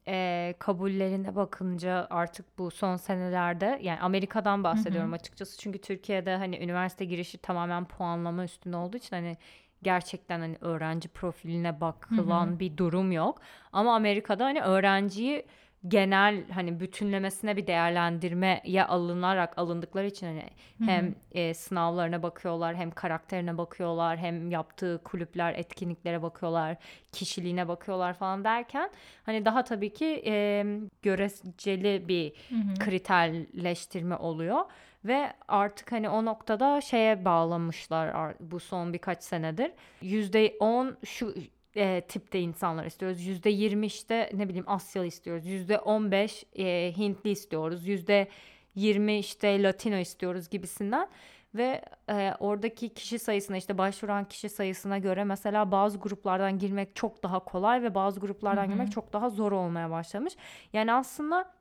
e, 0.08 0.54
kabullerine 0.58 1.37
bakınca 1.37 2.06
artık 2.11 2.58
bu 2.58 2.70
son 2.70 2.96
senelerde 2.96 3.78
yani 3.82 4.00
Amerika'dan 4.00 4.64
bahsediyorum 4.64 5.11
hı 5.11 5.12
hı. 5.12 5.16
açıkçası 5.16 5.58
çünkü 5.58 5.78
Türkiye'de 5.78 6.37
hani 6.37 6.58
üniversite 6.58 7.04
girişi 7.04 7.38
tamamen 7.38 7.84
puanlama 7.84 8.44
üstüne 8.44 8.76
olduğu 8.76 8.96
için 8.96 9.16
hani 9.16 9.37
gerçekten 9.82 10.40
hani 10.40 10.56
öğrenci 10.61 11.08
profiline 11.08 11.80
bakılan 11.80 12.46
hı 12.46 12.50
hı. 12.50 12.58
bir 12.58 12.76
durum 12.76 13.12
yok 13.12 13.40
ama 13.73 13.94
Amerika'da 13.94 14.44
hani 14.44 14.61
öğrenciyi 14.61 15.46
genel 15.88 16.50
hani 16.50 16.81
bütünlemesine 16.81 17.57
bir 17.57 17.67
değerlendirmeye 17.67 18.85
alınarak 18.85 19.59
alındıkları 19.59 20.07
için 20.07 20.26
hani 20.26 20.43
Hı-hı. 20.79 20.91
hem 20.91 21.14
e, 21.33 21.55
sınavlarına 21.55 22.23
bakıyorlar 22.23 22.76
hem 22.76 22.91
karakterine 22.91 23.59
bakıyorlar 23.59 24.19
hem 24.19 24.50
yaptığı 24.50 25.00
kulüpler 25.05 25.55
etkinliklere 25.55 26.23
bakıyorlar 26.23 26.76
kişiliğine 27.12 27.69
bakıyorlar 27.69 28.14
falan 28.14 28.45
derken 28.45 28.91
hani 29.26 29.45
daha 29.45 29.64
tabii 29.64 29.93
ki 29.93 30.23
e, 30.26 30.64
göreceli 31.03 32.09
bir 32.09 32.33
Hı-hı. 32.49 32.75
kriterleştirme 32.79 34.17
oluyor 34.17 34.64
ve 35.05 35.33
artık 35.49 35.93
hani 35.93 36.09
o 36.09 36.25
noktada 36.25 36.81
şeye 36.81 37.25
bağlamışlar 37.25 38.35
bu 38.41 38.61
son 38.61 38.93
birkaç 38.93 39.23
senedir. 39.23 39.73
%10 40.03 41.07
şu 41.07 41.35
e, 41.76 42.00
tipte 42.00 42.40
insanlar 42.40 42.87
istiyoruz. 42.87 43.21
Yüzde 43.26 43.50
yirmi 43.50 43.87
işte 43.87 44.31
ne 44.33 44.49
bileyim 44.49 44.64
Asyalı 44.69 45.07
istiyoruz. 45.07 45.47
Yüzde 45.47 45.78
on 45.78 46.11
beş 46.11 46.45
e, 46.59 46.93
Hintli 46.97 47.31
istiyoruz. 47.31 47.87
Yüzde 47.87 48.28
yirmi 48.75 49.19
işte 49.19 49.62
Latino 49.62 49.97
istiyoruz 49.97 50.49
gibisinden. 50.49 51.09
Ve 51.54 51.85
e, 52.11 52.33
oradaki 52.40 52.88
kişi 52.88 53.19
sayısına 53.19 53.57
işte 53.57 53.78
başvuran 53.78 54.25
kişi 54.25 54.49
sayısına 54.49 54.99
göre 54.99 55.25
mesela 55.25 55.71
bazı 55.71 55.99
gruplardan 55.99 56.59
girmek 56.59 56.97
çok 56.97 57.23
daha 57.23 57.38
kolay 57.38 57.83
ve 57.83 57.95
bazı 57.95 58.21
gruplardan 58.21 58.62
Hı-hı. 58.62 58.73
girmek 58.73 58.93
çok 58.93 59.12
daha 59.12 59.31
zor 59.31 59.52
olmaya 59.52 59.90
başlamış. 59.90 60.37
Yani 60.73 60.93
aslında 60.93 61.54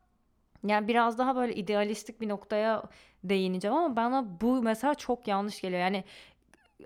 yani 0.67 0.87
biraz 0.87 1.17
daha 1.17 1.35
böyle 1.35 1.55
idealistik 1.55 2.21
bir 2.21 2.29
noktaya 2.29 2.83
değineceğim 3.23 3.77
ama 3.77 3.95
bana 3.95 4.41
bu 4.41 4.61
mesela 4.61 4.95
çok 4.95 5.27
yanlış 5.27 5.61
geliyor. 5.61 5.81
Yani 5.81 6.03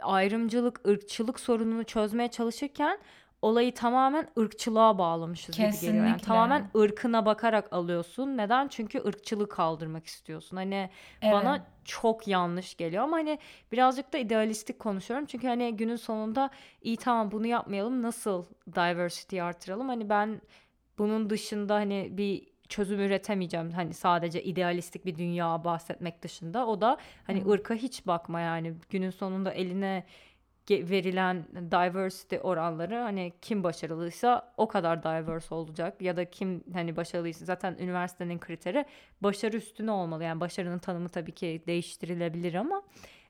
ayrımcılık, 0.02 0.88
ırkçılık 0.88 1.40
sorununu 1.40 1.84
çözmeye 1.84 2.28
çalışırken 2.28 3.00
olayı 3.42 3.74
tamamen 3.74 4.28
ırkçılığa 4.40 4.98
bağlamışız 4.98 5.56
Kesinlikle. 5.56 5.78
gibi 5.80 5.92
geliyor. 5.92 6.06
Yani 6.06 6.22
tamamen 6.22 6.70
ırkına 6.78 7.26
bakarak 7.26 7.74
alıyorsun. 7.74 8.38
Neden? 8.38 8.68
Çünkü 8.68 9.00
ırkçılığı 9.08 9.50
kaldırmak 9.50 10.06
istiyorsun. 10.06 10.58
Hani 10.58 10.90
evet. 11.22 11.34
bana 11.34 11.66
çok 11.86 12.28
yanlış 12.28 12.78
geliyor 12.78 13.04
ama 13.04 13.18
hani 13.18 13.40
birazcık 13.72 14.14
da 14.14 14.18
idealistik 14.18 14.80
konuşuyorum. 14.80 15.26
Çünkü 15.26 15.48
hani 15.48 15.78
günün 15.78 15.96
sonunda 15.96 16.50
iyi 16.82 16.98
tamam 16.98 17.32
bunu 17.32 17.48
yapmayalım. 17.48 18.02
Nasıl 18.02 18.46
diversity 18.76 19.42
artıralım? 19.42 19.88
Hani 19.88 20.10
ben 20.10 20.42
bunun 20.98 21.30
dışında 21.30 21.76
hani 21.76 22.10
bir 22.12 22.48
çözüm 22.70 23.00
üretemeyeceğim. 23.00 23.72
Hani 23.72 23.94
sadece 23.94 24.44
idealistik 24.44 25.06
bir 25.06 25.16
dünya 25.16 25.64
bahsetmek 25.64 26.22
dışında. 26.22 26.68
O 26.68 26.82
da 26.82 26.98
hani 27.24 27.46
Hı. 27.46 27.50
ırka 27.50 27.74
hiç 27.74 28.08
bakma 28.08 28.40
yani. 28.42 28.74
Günün 28.90 29.10
sonunda 29.10 29.52
eline 29.52 30.04
verilen 30.70 31.44
diversity 31.54 32.36
oranları 32.42 32.96
hani 32.96 33.34
kim 33.42 33.64
başarılıysa 33.64 34.54
o 34.58 34.68
kadar 34.68 35.04
diverse 35.04 35.56
olacak 35.56 36.02
ya 36.02 36.18
da 36.18 36.30
kim 36.30 36.64
hani 36.74 36.96
başarılıysa 36.96 37.46
zaten 37.46 37.76
üniversitenin 37.80 38.40
kriteri 38.40 38.86
başarı 39.22 39.58
üstüne 39.58 39.92
olmalı. 39.92 40.24
Yani 40.24 40.40
başarının 40.40 40.80
tanımı 40.80 41.10
tabii 41.10 41.32
ki 41.32 41.64
değiştirilebilir 41.68 42.54
ama 42.54 42.82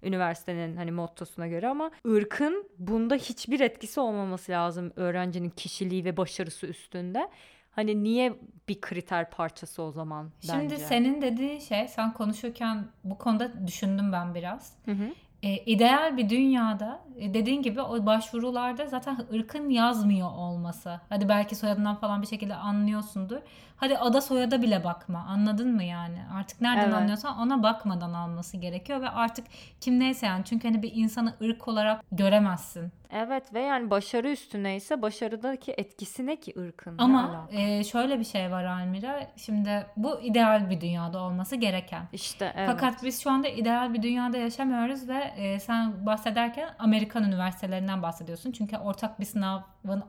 üniversitenin 0.04 0.78
hani 0.78 0.92
mottosuna 0.92 1.48
göre 1.48 1.68
ama 1.68 1.92
ırkın 2.08 2.70
bunda 2.78 3.16
hiçbir 3.16 3.60
etkisi 3.60 4.00
olmaması 4.00 4.52
lazım 4.52 4.92
öğrencinin 4.96 5.50
kişiliği 5.50 6.06
ve 6.06 6.18
başarısı 6.18 6.68
üstünde. 6.68 7.30
Hani 7.78 8.04
niye 8.04 8.34
bir 8.70 8.82
kriter 8.82 9.30
parçası 9.30 9.84
o 9.84 9.92
zaman 9.92 10.32
bence? 10.50 10.76
Şimdi 10.76 10.80
senin 10.80 11.22
dediğin 11.22 11.60
şey 11.60 11.88
sen 11.88 12.14
konuşurken 12.14 12.86
bu 13.04 13.18
konuda 13.18 13.68
düşündüm 13.68 14.12
ben 14.12 14.36
biraz. 14.36 14.74
Hı 14.86 14.92
hı. 14.92 15.14
E, 15.44 15.58
ideal 15.58 16.18
bir 16.18 16.30
dünyada 16.30 17.00
e, 17.20 17.34
dediğin 17.34 17.62
gibi 17.62 17.82
o 17.82 18.06
başvurularda 18.06 18.88
zaten 18.88 19.18
ırkın 19.34 19.70
yazmıyor 19.70 20.32
olması. 20.32 21.02
Hadi 21.10 21.30
belki 21.30 21.56
soyadından 21.56 21.96
falan 21.96 22.22
bir 22.22 22.28
şekilde 22.28 22.56
anlıyorsundur. 22.56 23.40
Hadi 23.78 23.98
ada 23.98 24.22
soyada 24.22 24.62
bile 24.62 24.84
bakma. 24.84 25.26
Anladın 25.30 25.76
mı 25.76 25.84
yani? 25.84 26.20
Artık 26.34 26.62
nereden 26.62 26.84
evet. 26.84 26.94
anlıyorsan 26.94 27.38
ona 27.38 27.64
bakmadan 27.64 28.14
alması 28.14 28.58
gerekiyor 28.58 29.02
ve 29.02 29.10
artık 29.10 29.46
kim 29.82 30.00
neyse 30.00 30.26
yani 30.26 30.46
çünkü 30.46 30.68
hani 30.68 30.82
bir 30.82 30.92
insanı 30.96 31.34
ırk 31.42 31.68
olarak 31.68 32.02
göremezsin. 32.12 32.92
Evet 33.12 33.54
ve 33.54 33.62
yani 33.62 33.90
başarı 33.90 34.30
üstüne 34.30 34.76
ise 34.76 35.02
başarıdaki 35.02 35.72
etkisi 35.72 36.26
ne 36.26 36.36
ki 36.36 36.54
ırkın? 36.60 36.96
Ama 36.98 37.48
e, 37.52 37.84
şöyle 37.84 38.20
bir 38.20 38.24
şey 38.24 38.52
var 38.52 38.64
Almira. 38.64 39.28
Şimdi 39.36 39.86
bu 39.98 40.22
ideal 40.22 40.70
bir 40.70 40.82
dünyada 40.82 41.20
olması 41.20 41.56
gereken. 41.56 42.04
İşte 42.14 42.54
evet. 42.56 42.70
Fakat 42.72 43.04
biz 43.04 43.24
şu 43.24 43.32
anda 43.32 43.48
ideal 43.48 43.94
bir 43.94 44.02
dünyada 44.02 44.38
yaşamıyoruz 44.38 45.10
ve 45.10 45.34
e, 45.38 45.60
sen 45.60 46.06
bahsederken 46.06 46.70
Amerikan 46.80 47.24
üniversitelerinden 47.24 48.02
bahsediyorsun. 48.02 48.52
Çünkü 48.52 48.78
ortak 48.78 49.20
bir 49.20 49.26
sınavın 49.26 49.64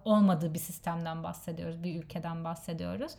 olmadığı 0.04 0.54
bir 0.54 0.58
sistemden 0.58 1.22
bahsediyoruz. 1.22 1.82
Bir 1.82 2.04
ülkeden 2.04 2.44
bahsediyoruz. 2.44 3.12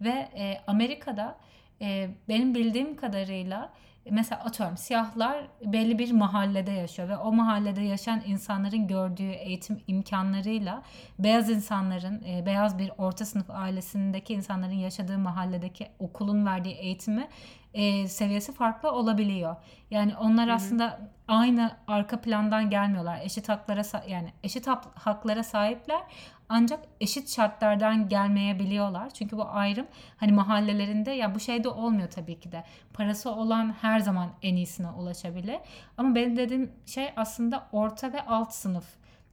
Ve 0.00 0.28
e, 0.36 0.60
Amerika'da 0.66 1.38
e, 1.80 2.10
benim 2.28 2.54
bildiğim 2.54 2.96
kadarıyla 2.96 3.72
mesela 4.10 4.44
atıyorum 4.44 4.76
siyahlar 4.76 5.44
belli 5.64 5.98
bir 5.98 6.12
mahallede 6.12 6.70
yaşıyor 6.70 7.08
ve 7.08 7.16
o 7.16 7.32
mahallede 7.32 7.82
yaşayan 7.82 8.22
insanların 8.26 8.86
gördüğü 8.86 9.30
eğitim 9.30 9.80
imkanlarıyla 9.86 10.82
beyaz 11.18 11.50
insanların 11.50 12.22
e, 12.28 12.46
beyaz 12.46 12.78
bir 12.78 12.90
orta 12.98 13.24
sınıf 13.24 13.50
ailesindeki 13.50 14.34
insanların 14.34 14.72
yaşadığı 14.72 15.18
mahalledeki 15.18 15.88
okulun 15.98 16.46
verdiği 16.46 16.74
eğitimi 16.74 17.28
e, 17.74 18.08
seviyesi 18.08 18.52
farklı 18.52 18.92
olabiliyor. 18.92 19.56
Yani 19.90 20.16
onlar 20.16 20.46
Hı-hı. 20.46 20.54
aslında 20.54 21.00
aynı 21.28 21.76
arka 21.86 22.20
plandan 22.20 22.70
gelmiyorlar. 22.70 23.20
Eşit 23.22 23.48
haklara 23.48 23.82
yani 24.08 24.32
eşit 24.42 24.66
haklara 24.94 25.42
sahipler 25.42 26.02
ancak 26.48 26.80
eşit 27.00 27.36
şartlardan 27.36 28.08
gelmeyebiliyorlar. 28.08 29.10
Çünkü 29.10 29.36
bu 29.36 29.44
ayrım 29.48 29.86
hani 30.16 30.32
mahallelerinde 30.32 31.10
ya 31.10 31.34
bu 31.34 31.40
şey 31.40 31.64
de 31.64 31.68
olmuyor 31.68 32.10
tabii 32.10 32.40
ki 32.40 32.52
de. 32.52 32.64
Parası 32.92 33.30
olan 33.30 33.74
her 33.80 34.00
zaman 34.00 34.28
en 34.42 34.56
iyisine 34.56 34.90
ulaşabilir. 34.90 35.58
Ama 35.96 36.14
benim 36.14 36.36
dediğim 36.36 36.72
şey 36.86 37.12
aslında 37.16 37.68
orta 37.72 38.12
ve 38.12 38.22
alt 38.22 38.52
sınıf. 38.52 38.86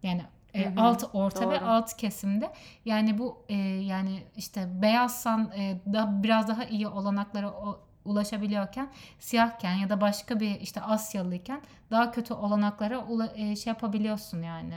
Yani 0.03 0.21
e, 0.53 0.75
alt 0.77 1.03
orta 1.13 1.41
doğru. 1.41 1.49
ve 1.49 1.61
alt 1.61 1.97
kesimde 1.97 2.51
yani 2.85 3.17
bu 3.17 3.45
e, 3.49 3.55
yani 3.57 4.23
işte 4.35 4.81
beyazsan 4.81 5.51
e, 5.55 5.93
da 5.93 6.23
biraz 6.23 6.47
daha 6.47 6.65
iyi 6.65 6.87
olanaklara 6.87 7.51
o, 7.51 7.79
ulaşabiliyorken 8.05 8.89
siyahken 9.19 9.73
ya 9.73 9.89
da 9.89 10.01
başka 10.01 10.39
bir 10.39 10.59
işte 10.59 10.81
Asyalıyken 10.81 11.61
daha 11.91 12.11
kötü 12.11 12.33
olanaklara 12.33 13.05
ula, 13.05 13.33
e, 13.35 13.55
şey 13.55 13.71
yapabiliyorsun 13.71 14.41
yani 14.41 14.73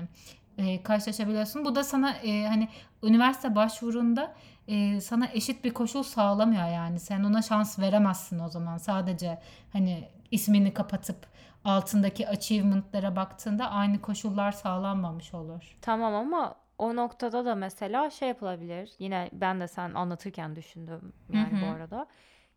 e, 0.59 0.83
karşılaşabiliyorsun. 0.83 1.65
Bu 1.65 1.75
da 1.75 1.85
sana 1.85 2.11
e, 2.11 2.47
hani 2.47 2.69
üniversite 3.03 3.55
başvurunda 3.55 4.35
e, 4.69 5.01
sana 5.01 5.29
eşit 5.33 5.65
bir 5.65 5.75
koşul 5.75 6.03
sağlamıyor 6.03 6.69
yani. 6.69 7.01
Sen 7.01 7.25
ona 7.25 7.43
şans 7.43 7.79
veremezsin 7.79 8.39
o 8.39 8.49
zaman. 8.49 8.79
Sadece 8.79 9.39
hani 9.73 10.09
ismini 10.31 10.75
kapatıp 10.75 11.27
altındaki 11.65 12.29
achievement'lara 12.29 13.17
baktığında 13.17 13.71
aynı 13.71 14.01
koşullar 14.01 14.53
sağlanmamış 14.53 15.35
olur. 15.35 15.77
Tamam 15.81 16.15
ama 16.15 16.55
o 16.79 16.97
noktada 16.97 17.45
da 17.45 17.55
mesela 17.55 18.11
şey 18.11 18.29
yapılabilir. 18.29 18.93
Yine 18.99 19.31
ben 19.33 19.61
de 19.61 19.69
sen 19.69 19.95
anlatırken 19.95 20.57
düşündüm 20.57 21.13
yani 21.33 21.53
Hı-hı. 21.53 21.63
bu 21.63 21.67
arada. 21.67 22.07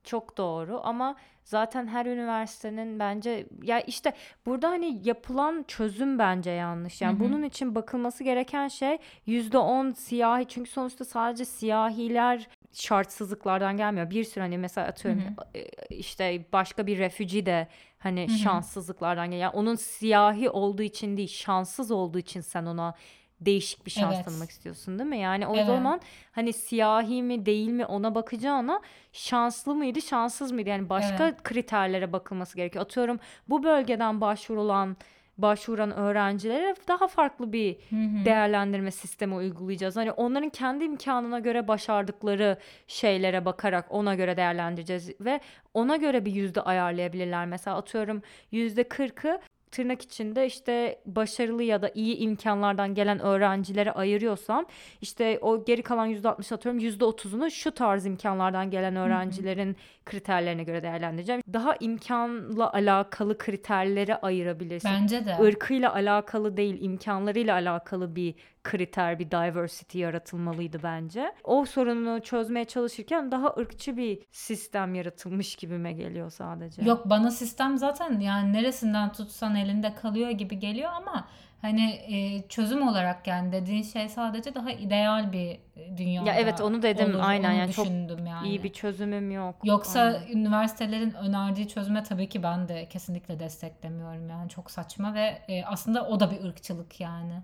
Çok 0.03 0.37
doğru 0.37 0.79
ama 0.83 1.15
zaten 1.43 1.87
her 1.87 2.05
üniversitenin 2.05 2.99
bence 2.99 3.47
ya 3.63 3.79
işte 3.79 4.13
burada 4.45 4.69
hani 4.69 5.01
yapılan 5.03 5.65
çözüm 5.67 6.19
bence 6.19 6.51
yanlış. 6.51 7.01
Yani 7.01 7.13
Hı 7.13 7.23
hı. 7.23 7.23
bunun 7.29 7.43
için 7.43 7.75
bakılması 7.75 8.23
gereken 8.23 8.67
şey 8.67 8.97
%10 9.27 9.93
siyahi 9.95 10.45
çünkü 10.47 10.69
sonuçta 10.69 11.05
sadece 11.05 11.45
siyahiler 11.45 12.47
şartsızlıklardan 12.73 13.77
gelmiyor. 13.77 14.09
Bir 14.09 14.23
sürü 14.23 14.41
hani 14.41 14.57
mesela 14.57 14.87
atıyorum 14.87 15.21
Hı 15.21 15.27
hı. 15.27 15.63
işte 15.89 16.45
başka 16.53 16.87
bir 16.87 16.97
refüji 16.97 17.45
de 17.45 17.67
hani 17.99 18.27
Hı 18.27 18.33
hı. 18.33 18.37
şanssızlıklardan 18.37 19.25
geliyor. 19.25 19.41
Yani 19.41 19.59
onun 19.59 19.75
siyahi 19.75 20.49
olduğu 20.49 20.83
için 20.83 21.17
değil, 21.17 21.27
şanssız 21.27 21.91
olduğu 21.91 22.19
için 22.19 22.41
sen 22.41 22.65
ona 22.65 22.93
değişik 23.41 23.85
bir 23.85 23.91
şans 23.91 24.15
Evet. 24.15 24.25
tanımak 24.25 24.49
istiyorsun 24.51 24.99
değil 24.99 25.09
mi? 25.09 25.17
Yani 25.17 25.47
o 25.47 25.55
Evet. 25.55 25.65
zaman 25.65 26.01
hani 26.31 26.53
siyahi 26.53 27.23
mi 27.23 27.45
değil 27.45 27.69
mi 27.69 27.85
ona 27.85 28.15
bakacağına 28.15 28.81
şanslı 29.13 29.75
mıydı, 29.75 30.01
şanssız 30.01 30.51
mıydı? 30.51 30.69
Yani 30.69 30.89
başka 30.89 31.23
Evet. 31.27 31.43
kriterlere 31.43 32.13
bakılması 32.13 32.55
gerekiyor. 32.55 32.85
Atıyorum 32.85 33.19
bu 33.49 33.63
bölgeden 33.63 34.21
başvurulan 34.21 34.97
başvuran 35.37 35.91
öğrencilere 35.91 36.75
daha 36.87 37.07
farklı 37.07 37.53
bir 37.53 37.75
Hı 37.89 37.95
hı. 37.95 38.25
değerlendirme 38.25 38.91
sistemi 38.91 39.35
uygulayacağız. 39.35 39.95
Hani 39.95 40.11
onların 40.11 40.49
kendi 40.49 40.83
imkanına 40.83 41.39
göre 41.39 41.67
başardıkları 41.67 42.57
şeylere 42.87 43.45
bakarak 43.45 43.85
ona 43.89 44.15
göre 44.15 44.37
değerlendireceğiz 44.37 45.11
ve 45.21 45.39
ona 45.73 45.95
göre 45.95 46.25
bir 46.25 46.31
yüzde 46.31 46.61
ayarlayabilirler. 46.61 47.45
Mesela 47.45 47.77
atıyorum 47.77 48.21
yüzde 48.51 48.83
kırkı 48.83 49.39
tırnak 49.71 50.01
içinde 50.01 50.45
işte 50.45 50.99
başarılı 51.05 51.63
ya 51.63 51.81
da 51.81 51.91
iyi 51.95 52.17
imkanlardan 52.17 52.93
gelen 52.93 53.19
öğrencilere 53.19 53.91
ayırıyorsam 53.91 54.65
işte 55.01 55.39
o 55.41 55.65
geri 55.65 55.83
kalan 55.83 56.05
yüzde 56.05 56.29
altmış 56.29 56.51
atıyorum 56.51 56.79
yüzde 56.79 57.05
otuzunu 57.05 57.51
şu 57.51 57.71
tarz 57.71 58.05
imkanlardan 58.05 58.71
gelen 58.71 58.95
öğrencilerin 58.95 59.75
kriterlerine 60.05 60.63
göre 60.63 60.83
değerlendireceğim. 60.83 61.41
Daha 61.53 61.75
imkanla 61.79 62.73
alakalı 62.73 63.37
kriterlere 63.37 64.15
ayırabilirsin 64.15 64.91
Bence 65.01 65.25
de. 65.25 65.37
ırkıyla 65.41 65.93
alakalı 65.93 66.57
değil, 66.57 66.81
imkanlarıyla 66.81 67.53
alakalı 67.53 68.15
bir 68.15 68.35
kriter, 68.71 69.19
bir 69.19 69.31
diversity 69.31 69.99
yaratılmalıydı 69.99 70.83
bence. 70.83 71.33
O 71.43 71.65
sorunu 71.65 72.21
çözmeye 72.21 72.65
çalışırken 72.65 73.31
daha 73.31 73.47
ırkçı 73.59 73.97
bir 73.97 74.19
sistem 74.31 74.95
yaratılmış 74.95 75.55
gibime 75.55 75.93
geliyor 75.93 76.29
sadece. 76.29 76.81
Yok 76.81 77.09
bana 77.09 77.31
sistem 77.31 77.77
zaten 77.77 78.19
yani 78.19 78.53
neresinden 78.53 79.11
tutsan 79.11 79.55
elinde 79.55 79.95
kalıyor 79.95 80.29
gibi 80.29 80.59
geliyor 80.59 80.91
ama 80.95 81.27
hani 81.61 81.91
e, 81.91 82.47
çözüm 82.47 82.87
olarak 82.87 83.27
yani 83.27 83.51
dediğin 83.51 83.83
şey 83.83 84.09
sadece 84.09 84.55
daha 84.55 84.71
ideal 84.71 85.31
bir 85.33 85.59
dünyada 85.97 86.29
Ya 86.29 86.35
evet 86.35 86.61
onu 86.61 86.81
dedim 86.81 87.09
olur, 87.09 87.19
aynen 87.23 87.51
onu 87.51 87.57
yani 87.59 87.71
çok 87.71 87.85
düşündüm 87.85 88.25
yani. 88.25 88.47
iyi 88.47 88.63
bir 88.63 88.73
çözümüm 88.73 89.31
yok. 89.31 89.55
Yoksa 89.63 90.01
Aynen. 90.01 90.27
üniversitelerin 90.39 91.11
önerdiği 91.13 91.67
çözüme 91.67 92.03
tabii 92.03 92.29
ki 92.29 92.43
ben 92.43 92.67
de 92.67 92.89
kesinlikle 92.89 93.39
desteklemiyorum 93.39 94.29
yani 94.29 94.49
çok 94.49 94.71
saçma 94.71 95.13
ve 95.13 95.41
e, 95.47 95.63
aslında 95.65 96.07
o 96.07 96.19
da 96.19 96.31
bir 96.31 96.43
ırkçılık 96.43 97.01
yani. 97.01 97.43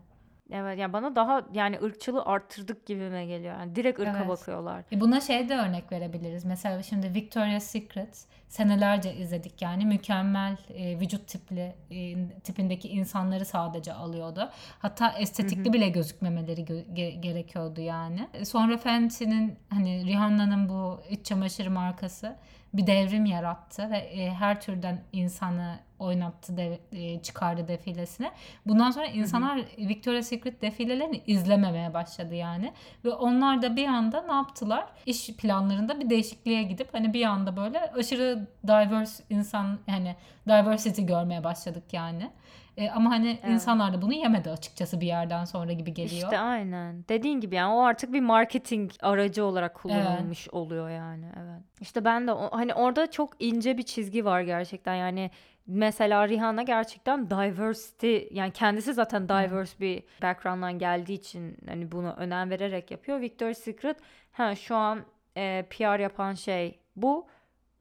Evet 0.52 0.80
ya 0.80 0.94
bana 0.94 1.16
daha 1.16 1.42
yani 1.54 1.80
ırkçılığı 1.84 2.26
arttırdık 2.26 2.86
gibime 2.86 3.26
geliyor. 3.26 3.54
Yani 3.60 3.76
direkt 3.76 4.00
ırka 4.00 4.18
Evet. 4.18 4.28
bakıyorlar. 4.28 4.84
E 4.92 5.00
buna 5.02 5.22
şey 5.22 5.50
de 5.50 5.56
örnek 5.58 5.92
verebiliriz. 5.92 6.46
Mesela 6.46 6.84
şimdi 6.84 7.14
Victoria's 7.14 7.64
Secret 7.64 8.26
senelerce 8.48 9.14
izledik 9.16 9.62
yani 9.62 9.86
mükemmel 9.86 10.58
e, 10.76 11.00
vücut 11.00 11.28
tipli 11.28 11.74
e, 11.92 12.28
tipindeki 12.40 12.90
insanları 12.90 13.46
sadece 13.46 13.94
alıyordu. 13.94 14.50
Hatta 14.80 15.12
estetikli 15.12 15.74
bile 15.74 15.90
gözükmemeleri 15.90 16.62
gö- 16.62 16.94
ge- 16.94 17.20
gerekiyordu 17.22 17.82
yani. 17.82 18.28
E, 18.34 18.46
Sonra 18.46 18.78
Fenty'nin 18.78 19.56
hani 19.70 20.06
Rihanna'nın 20.06 20.70
bu 20.70 21.02
iç 21.10 21.26
çamaşır 21.26 21.68
markası 21.68 22.36
bir 22.74 22.88
devrim 22.88 23.26
yarattı 23.26 23.90
ve 23.92 23.98
e, 23.98 24.30
her 24.34 24.62
türden 24.62 25.02
insanı 25.14 25.80
oynattı 26.04 26.58
de, 26.58 26.80
e, 26.92 27.22
çıkardı 27.22 27.68
defilesine. 27.68 28.32
Bundan 28.66 28.92
sonra 28.92 29.06
insanlar 29.06 29.62
Victoria's 29.78 30.28
Secret 30.28 30.62
defilelerini 30.62 31.22
izlememeye 31.28 31.94
başladı 31.94 32.36
yani. 32.36 32.74
Ve 33.06 33.10
onlar 33.10 33.62
da 33.62 33.76
bir 33.76 33.88
anda 33.88 34.22
ne 34.22 34.34
yaptılar? 34.34 34.86
İş 35.06 35.30
planlarında 35.36 36.00
bir 36.00 36.10
değişikliğe 36.10 36.64
gidip 36.64 36.94
hani 36.94 37.14
bir 37.14 37.26
anda 37.26 37.58
böyle 37.58 37.92
aşırı 37.92 38.48
diverse 38.64 39.24
insan 39.30 39.80
yani 39.88 40.16
diversity 40.48 41.02
görmeye 41.02 41.44
başladık 41.44 41.84
yani. 41.92 42.30
E, 42.78 42.90
ama 42.90 43.10
hani 43.12 43.28
Evet. 43.44 43.54
insanlar 43.54 43.94
da 43.94 44.02
bunu 44.02 44.14
yemedi 44.14 44.50
açıkçası 44.50 45.02
bir 45.02 45.06
yerden 45.08 45.46
sonra 45.46 45.74
gibi 45.74 45.94
geliyor. 45.94 46.24
İşte 46.24 46.40
aynen. 46.40 47.06
Dediğin 47.10 47.40
gibi 47.40 47.56
yani 47.56 47.74
o 47.74 47.82
artık 47.82 48.14
bir 48.14 48.22
marketing 48.22 48.92
aracı 49.02 49.46
olarak 49.46 49.74
kullanılmış 49.76 50.50
oluyor 50.50 50.90
yani. 50.90 51.26
Evet. 51.38 51.62
İşte 51.82 52.06
ben 52.06 52.28
de 52.28 52.32
o- 52.32 52.50
hani 52.52 52.74
orada 52.74 53.12
çok 53.12 53.34
ince 53.40 53.78
bir 53.78 53.84
çizgi 53.84 54.26
var 54.26 54.42
gerçekten. 54.42 54.96
Yani 54.96 55.32
mesela 55.68 56.28
Rihanna 56.28 56.64
gerçekten 56.64 57.30
diversity 57.30 58.18
yani 58.32 58.52
kendisi 58.52 58.94
zaten 58.94 59.30
diverse 59.30 59.80
bir 59.80 60.04
background'dan 60.22 60.80
geldiği 60.80 61.14
için 61.14 61.58
hani 61.68 61.92
bunu 61.92 62.14
önem 62.18 62.50
vererek 62.50 62.92
yapıyor. 62.92 63.22
Victoria's 63.22 63.58
Secret 63.58 63.98
ha 64.32 64.56
şu 64.56 64.76
an 64.76 65.00
e, 65.38 65.66
PR 65.70 66.00
yapan 66.00 66.34
şey 66.34 66.80
bu. 66.96 67.28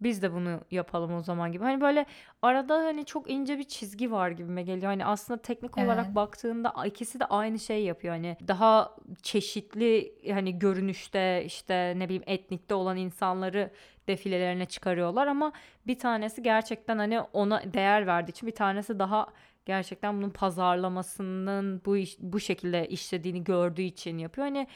Biz 0.02 0.22
de 0.22 0.32
bunu 0.32 0.60
yapalım 0.70 1.14
o 1.14 1.22
zaman 1.22 1.52
gibi. 1.52 1.64
Hani 1.64 1.80
böyle 1.80 2.06
arada 2.42 2.74
hani 2.74 3.04
çok 3.04 3.30
ince 3.30 3.58
bir 3.58 3.64
çizgi 3.64 4.12
var 4.12 4.30
gibime 4.30 4.62
geliyor. 4.62 4.86
Hani 4.86 5.04
aslında 5.04 5.42
teknik 5.42 5.78
olarak 5.78 6.04
Evet. 6.06 6.14
baktığında 6.16 6.74
ikisi 6.86 7.20
de 7.20 7.24
aynı 7.24 7.58
şey 7.58 7.84
yapıyor. 7.84 8.14
Hani 8.14 8.36
daha 8.48 8.96
çeşitli 9.22 10.14
hani 10.32 10.58
görünüşte 10.58 11.42
işte 11.46 11.94
ne 11.96 12.04
bileyim 12.04 12.22
etnikte 12.26 12.74
olan 12.74 12.96
insanları 12.96 13.70
defilelerine 14.08 14.66
çıkarıyorlar 14.66 15.26
ama 15.26 15.52
bir 15.86 15.98
tanesi 15.98 16.42
gerçekten 16.42 16.98
hani 16.98 17.20
ona 17.20 17.62
değer 17.74 18.06
verdiği 18.06 18.30
için 18.30 18.46
bir 18.46 18.54
tanesi 18.54 18.98
daha 18.98 19.26
gerçekten 19.64 20.16
bunun 20.18 20.30
pazarlamasının 20.30 21.82
bu 21.86 21.96
iş, 21.96 22.16
bu 22.20 22.40
şekilde 22.40 22.88
işlediğini 22.88 23.44
gördüğü 23.44 23.82
için 23.82 24.18
yapıyor. 24.18 24.46
Hani 24.46 24.66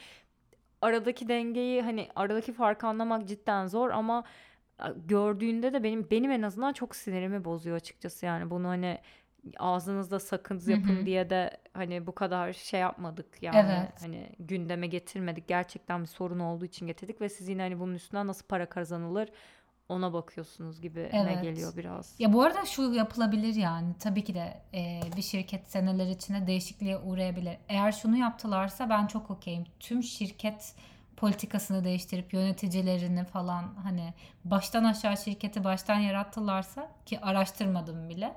aradaki 0.81 1.27
dengeyi 1.29 1.81
hani 1.81 2.07
aradaki 2.15 2.53
farkı 2.53 2.87
anlamak 2.87 3.27
cidden 3.27 3.67
zor 3.67 3.89
ama 3.89 4.23
gördüğünde 5.07 5.73
de 5.73 5.83
benim 5.83 6.07
benim 6.11 6.31
en 6.31 6.41
azından 6.41 6.73
çok 6.73 6.95
sinirimi 6.95 7.45
bozuyor 7.45 7.75
açıkçası 7.75 8.25
yani 8.25 8.49
bunu 8.49 8.67
hani 8.67 8.97
ağzınızda 9.57 10.19
sakız 10.19 10.67
Hı 10.67 10.71
yapın 10.71 11.05
diye 11.05 11.29
de 11.29 11.57
hani 11.73 12.07
bu 12.07 12.15
kadar 12.15 12.53
şey 12.53 12.79
yapmadık 12.79 13.43
yani 13.43 13.71
Evet. 13.79 14.01
hani 14.01 14.29
gündeme 14.39 14.87
getirmedik 14.87 15.47
gerçekten 15.47 16.01
bir 16.01 16.07
sorun 16.07 16.39
olduğu 16.39 16.65
için 16.65 16.87
getirdik 16.87 17.21
ve 17.21 17.29
siz 17.29 17.49
yine 17.49 17.61
hani 17.61 17.79
bunun 17.79 17.93
üstünden 17.93 18.27
nasıl 18.27 18.45
para 18.47 18.69
kazanılır 18.69 19.29
ona 19.89 20.13
bakıyorsunuz 20.13 20.81
gibi 20.81 20.99
ne 20.99 21.31
Evet. 21.31 21.43
geliyor 21.43 21.73
biraz. 21.77 22.15
Ya 22.19 22.33
bu 22.33 22.43
arada 22.43 22.65
şu 22.65 22.93
yapılabilir 22.93 23.55
yani 23.55 23.93
tabii 23.99 24.23
ki 24.23 24.33
de 24.35 24.61
e, 24.73 25.01
bir 25.17 25.21
şirket 25.21 25.71
seneler 25.71 26.07
içinde 26.07 26.47
değişikliğe 26.47 26.97
uğrayabilir. 26.97 27.57
Eğer 27.69 27.91
şunu 27.91 28.17
yaptılarsa 28.17 28.89
ben 28.89 29.07
çok 29.07 29.31
okeyim. 29.31 29.63
Tüm 29.79 30.03
şirket 30.03 30.73
politikasını 31.17 31.83
değiştirip 31.83 32.33
yöneticilerini 32.33 33.25
falan 33.25 33.73
hani 33.83 34.13
baştan 34.45 34.83
aşağı 34.83 35.17
şirketi 35.17 35.63
baştan 35.63 35.99
yarattılarsa 35.99 36.91
ki 37.05 37.19
araştırmadım 37.21 38.09
bile. 38.09 38.35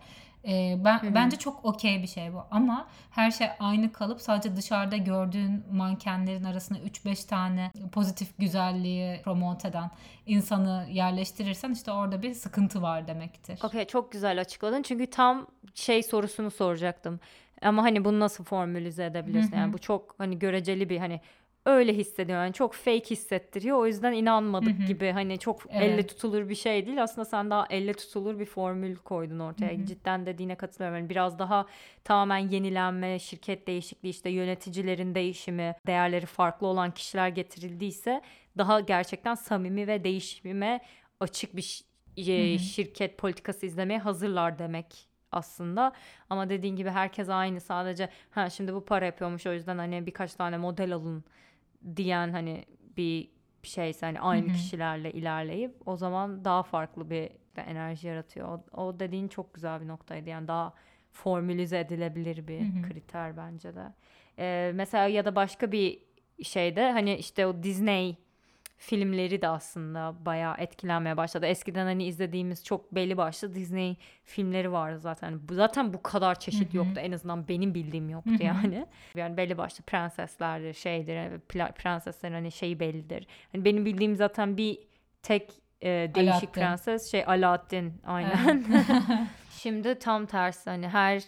E, 0.48 0.76
ben 0.84 0.98
Hı 0.98 1.06
hı. 1.06 1.14
bence 1.14 1.36
çok 1.36 1.64
okey 1.64 2.02
bir 2.02 2.06
şey 2.06 2.32
bu 2.32 2.42
ama 2.50 2.88
her 3.10 3.30
şey 3.30 3.46
aynı 3.58 3.92
kalıp 3.92 4.20
sadece 4.20 4.56
dışarıda 4.56 4.96
gördüğün 4.96 5.64
mankenlerin 5.72 6.44
arasına 6.44 6.78
3-5 6.78 7.26
tane 7.26 7.72
pozitif 7.92 8.38
güzelliği 8.38 9.22
promote 9.22 9.68
eden 9.68 9.90
insanı 10.26 10.86
yerleştirirsen 10.90 11.70
işte 11.70 11.92
orada 11.92 12.22
bir 12.22 12.34
sıkıntı 12.34 12.82
var 12.82 13.06
demektir. 13.08 13.58
Okey 13.64 13.84
çok 13.84 14.12
güzel 14.12 14.40
açıkladın 14.40 14.82
çünkü 14.82 15.06
tam 15.06 15.46
şey 15.74 16.02
sorusunu 16.02 16.50
soracaktım. 16.50 17.20
Ama 17.62 17.82
hani 17.82 18.04
bunu 18.04 18.20
nasıl 18.20 18.44
formülize 18.44 19.04
edebilirsin? 19.04 19.52
Hı 19.52 19.56
hı. 19.56 19.60
Yani 19.60 19.72
bu 19.72 19.78
çok 19.78 20.14
hani 20.18 20.38
göreceli 20.38 20.88
bir 20.88 20.98
hani 20.98 21.20
öyle 21.66 21.92
hissediyor. 21.96 22.38
Yani 22.38 22.52
çok 22.52 22.74
fake 22.74 23.10
hissettiriyor. 23.10 23.76
O 23.78 23.86
yüzden 23.86 24.12
inanmadık 24.12 24.78
Hı 24.78 24.82
hı. 24.82 24.86
gibi. 24.86 25.10
Hani 25.10 25.38
çok 25.38 25.62
Evet. 25.70 25.82
elle 25.82 26.06
tutulur 26.06 26.48
bir 26.48 26.54
şey 26.54 26.86
değil. 26.86 27.02
Aslında 27.02 27.24
sen 27.24 27.50
daha 27.50 27.66
elle 27.70 27.94
tutulur 27.94 28.38
bir 28.38 28.44
formül 28.46 28.96
koydun 28.96 29.38
ortaya. 29.38 29.78
Hı 29.78 29.82
hı. 29.82 29.86
cidden 29.86 30.26
dediğine 30.26 30.54
katılıyorum. 30.54 30.98
Yani 30.98 31.08
biraz 31.10 31.38
daha 31.38 31.66
tamamen 32.04 32.38
yenilenme 32.48 33.18
şirket 33.18 33.66
değişikliği 33.66 34.08
işte 34.08 34.30
yöneticilerin 34.30 35.14
değişimi 35.14 35.74
değerleri 35.86 36.26
farklı 36.26 36.66
olan 36.66 36.90
kişiler 36.90 37.28
getirildiyse 37.28 38.22
daha 38.58 38.80
gerçekten 38.80 39.34
samimi 39.34 39.86
ve 39.86 40.04
değişime 40.04 40.80
açık 41.20 41.56
bir 41.56 41.84
e, 42.16 42.58
şirket 42.58 43.18
politikası 43.18 43.66
izlemeye 43.66 43.98
hazırlar 43.98 44.58
demek 44.58 45.08
aslında. 45.32 45.92
Ama 46.30 46.48
dediğin 46.50 46.76
gibi 46.76 46.90
herkes 46.90 47.28
aynı. 47.28 47.60
Sadece 47.60 48.08
ha 48.30 48.50
şimdi 48.50 48.74
bu 48.74 48.84
para 48.84 49.04
yapıyormuş. 49.06 49.46
O 49.46 49.52
yüzden 49.52 49.78
hani 49.78 50.06
birkaç 50.06 50.34
tane 50.34 50.56
model 50.58 50.94
alın 50.94 51.24
diyen 51.96 52.30
hani 52.32 52.64
bir 52.96 53.30
şeyse 53.62 54.06
hani 54.06 54.20
aynı 54.20 54.44
Hı 54.46 54.48
hı. 54.50 54.52
kişilerle 54.52 55.12
ilerleyip 55.12 55.88
o 55.88 55.96
zaman 55.96 56.44
daha 56.44 56.62
farklı 56.62 57.10
bir 57.10 57.30
enerji 57.56 58.06
yaratıyor. 58.08 58.48
O, 58.48 58.82
o 58.82 59.00
dediğin 59.00 59.28
çok 59.28 59.54
güzel 59.54 59.80
bir 59.80 59.88
noktaydı. 59.88 60.28
Yani 60.28 60.48
daha 60.48 60.74
formülize 61.12 61.78
edilebilir 61.78 62.48
bir 62.48 62.60
Hı 62.60 62.78
hı. 62.78 62.82
kriter 62.82 63.36
bence 63.36 63.74
de. 63.74 63.92
Ee, 64.38 64.72
mesela 64.74 65.06
ya 65.06 65.24
da 65.24 65.36
başka 65.36 65.72
bir 65.72 66.02
şeyde 66.42 66.92
hani 66.92 67.14
işte 67.16 67.46
o 67.46 67.62
Disney 67.62 68.16
filmleri 68.80 69.42
de 69.42 69.48
aslında 69.48 70.14
bayağı 70.26 70.54
etkilenmeye 70.58 71.16
başladı. 71.16 71.46
Eskiden 71.46 71.84
hani 71.84 72.04
izlediğimiz 72.04 72.64
çok 72.64 72.94
belli 72.94 73.16
başlı 73.16 73.54
Disney 73.54 73.96
filmleri 74.24 74.72
vardı 74.72 74.98
zaten. 75.00 75.48
Bu 75.48 75.54
zaten 75.54 75.92
bu 75.92 76.02
kadar 76.02 76.40
çeşit 76.40 76.68
Hı 76.68 76.72
hı. 76.72 76.76
yoktu. 76.76 77.00
En 77.00 77.12
azından 77.12 77.48
benim 77.48 77.74
bildiğim 77.74 78.10
yoktu 78.10 78.30
Hı 78.30 78.34
hı. 78.34 78.42
yani. 78.42 78.86
Yani 79.14 79.36
belli 79.36 79.58
başlı 79.58 79.84
prenseslerdir, 79.84 80.74
şeydir. 80.74 81.38
Prenseslerin 81.72 82.34
hani 82.34 82.52
şeyi 82.52 82.80
bellidir. 82.80 83.26
Hani 83.52 83.64
benim 83.64 83.84
bildiğim 83.84 84.16
zaten 84.16 84.56
bir 84.56 84.78
tek 85.22 85.52
e, 85.82 85.88
değişik 85.88 86.42
Aladdin. 86.42 86.46
prenses 86.52 87.10
şey 87.10 87.24
Aladdin 87.26 88.00
aynen. 88.06 88.64
Şimdi 89.50 89.98
tam 89.98 90.26
tersi 90.26 90.70
hani 90.70 90.88
her 90.88 91.22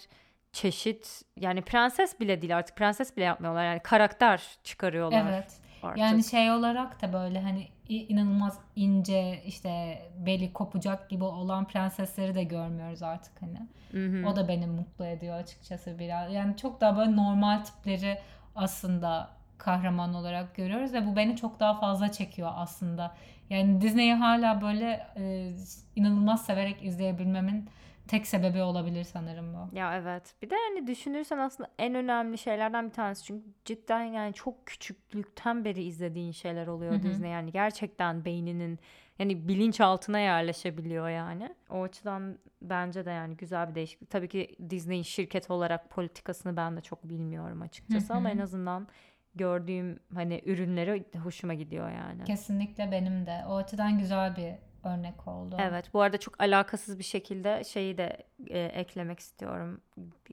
çeşit 0.52 1.22
yani 1.40 1.62
prenses 1.62 2.20
bile 2.20 2.42
değil 2.42 2.56
artık 2.56 2.76
prenses 2.76 3.16
bile 3.16 3.24
yapmıyorlar 3.24 3.64
yani 3.64 3.80
karakter 3.80 4.42
çıkarıyorlar 4.64 5.32
Evet. 5.32 5.61
Artık. 5.84 5.98
Yani 5.98 6.24
şey 6.24 6.50
olarak 6.50 7.02
da 7.02 7.12
böyle 7.12 7.40
hani 7.40 7.68
inanılmaz 7.88 8.58
ince 8.76 9.42
işte 9.46 10.02
beli 10.26 10.52
kopacak 10.52 11.10
gibi 11.10 11.24
olan 11.24 11.64
prensesleri 11.64 12.34
de 12.34 12.44
görmüyoruz 12.44 13.02
artık 13.02 13.42
hani. 13.42 13.58
Hı 13.90 14.06
hı. 14.06 14.28
O 14.28 14.36
da 14.36 14.48
beni 14.48 14.66
mutlu 14.66 15.06
ediyor 15.06 15.36
açıkçası 15.36 15.98
biraz. 15.98 16.32
Yani 16.32 16.56
çok 16.56 16.80
daha 16.80 16.96
böyle 16.96 17.16
normal 17.16 17.64
tipleri 17.64 18.18
aslında 18.56 19.30
kahraman 19.58 20.14
olarak 20.14 20.54
görüyoruz 20.54 20.92
ve 20.92 21.06
bu 21.06 21.16
beni 21.16 21.36
çok 21.36 21.60
daha 21.60 21.80
fazla 21.80 22.12
çekiyor 22.12 22.52
aslında. 22.54 23.14
Yani 23.50 23.80
Disney'i 23.80 24.14
hala 24.14 24.62
böyle 24.62 25.06
e, 25.16 25.52
inanılmaz 25.96 26.44
severek 26.44 26.84
izleyebilmemin 26.84 27.68
tek 28.12 28.26
sebebi 28.26 28.62
olabilir 28.62 29.04
sanırım 29.04 29.54
bu. 29.54 29.76
Ya 29.76 29.96
evet. 29.96 30.34
Bir 30.42 30.50
de 30.50 30.54
hani 30.68 30.86
düşünürsen 30.86 31.38
aslında 31.38 31.70
en 31.78 31.94
önemli 31.94 32.38
şeylerden 32.38 32.86
bir 32.86 32.92
tanesi. 32.92 33.24
Çünkü 33.24 33.44
cidden 33.64 34.02
yani 34.02 34.34
çok 34.34 34.66
küçüklükten 34.66 35.64
beri 35.64 35.82
izlediğin 35.82 36.32
şeyler 36.32 36.66
oluyor 36.66 36.92
Hı 36.92 36.96
hı. 36.96 37.02
Disney. 37.02 37.30
Yani 37.30 37.52
gerçekten 37.52 38.24
beyninin 38.24 38.78
yani 39.18 39.48
bilinçaltına 39.48 40.18
yerleşebiliyor 40.18 41.08
yani. 41.08 41.54
O 41.70 41.82
açıdan 41.82 42.38
bence 42.62 43.04
de 43.04 43.10
yani 43.10 43.36
güzel 43.36 43.68
bir 43.70 43.74
değişiklik. 43.74 44.10
Tabii 44.10 44.28
ki 44.28 44.56
Disney 44.70 45.04
şirket 45.04 45.50
olarak 45.50 45.90
politikasını 45.90 46.56
ben 46.56 46.76
de 46.76 46.80
çok 46.80 47.08
bilmiyorum 47.08 47.62
açıkçası 47.62 48.08
Hı 48.08 48.12
hı. 48.12 48.18
ama 48.18 48.30
en 48.30 48.38
azından 48.38 48.88
gördüğüm 49.34 50.00
hani 50.14 50.42
ürünleri 50.46 51.04
hoşuma 51.22 51.54
gidiyor 51.54 51.90
yani. 51.90 52.24
Kesinlikle 52.24 52.92
benim 52.92 53.26
de. 53.26 53.44
O 53.48 53.56
açıdan 53.56 53.98
güzel 53.98 54.36
bir 54.36 54.71
örnek 54.84 55.28
oldu. 55.28 55.56
Evet, 55.58 55.94
bu 55.94 56.00
arada 56.00 56.18
çok 56.18 56.42
alakasız 56.42 56.98
bir 56.98 57.04
şekilde 57.04 57.64
şeyi 57.64 57.98
de 57.98 58.16
e, 58.50 58.60
eklemek 58.60 59.18
istiyorum. 59.18 59.80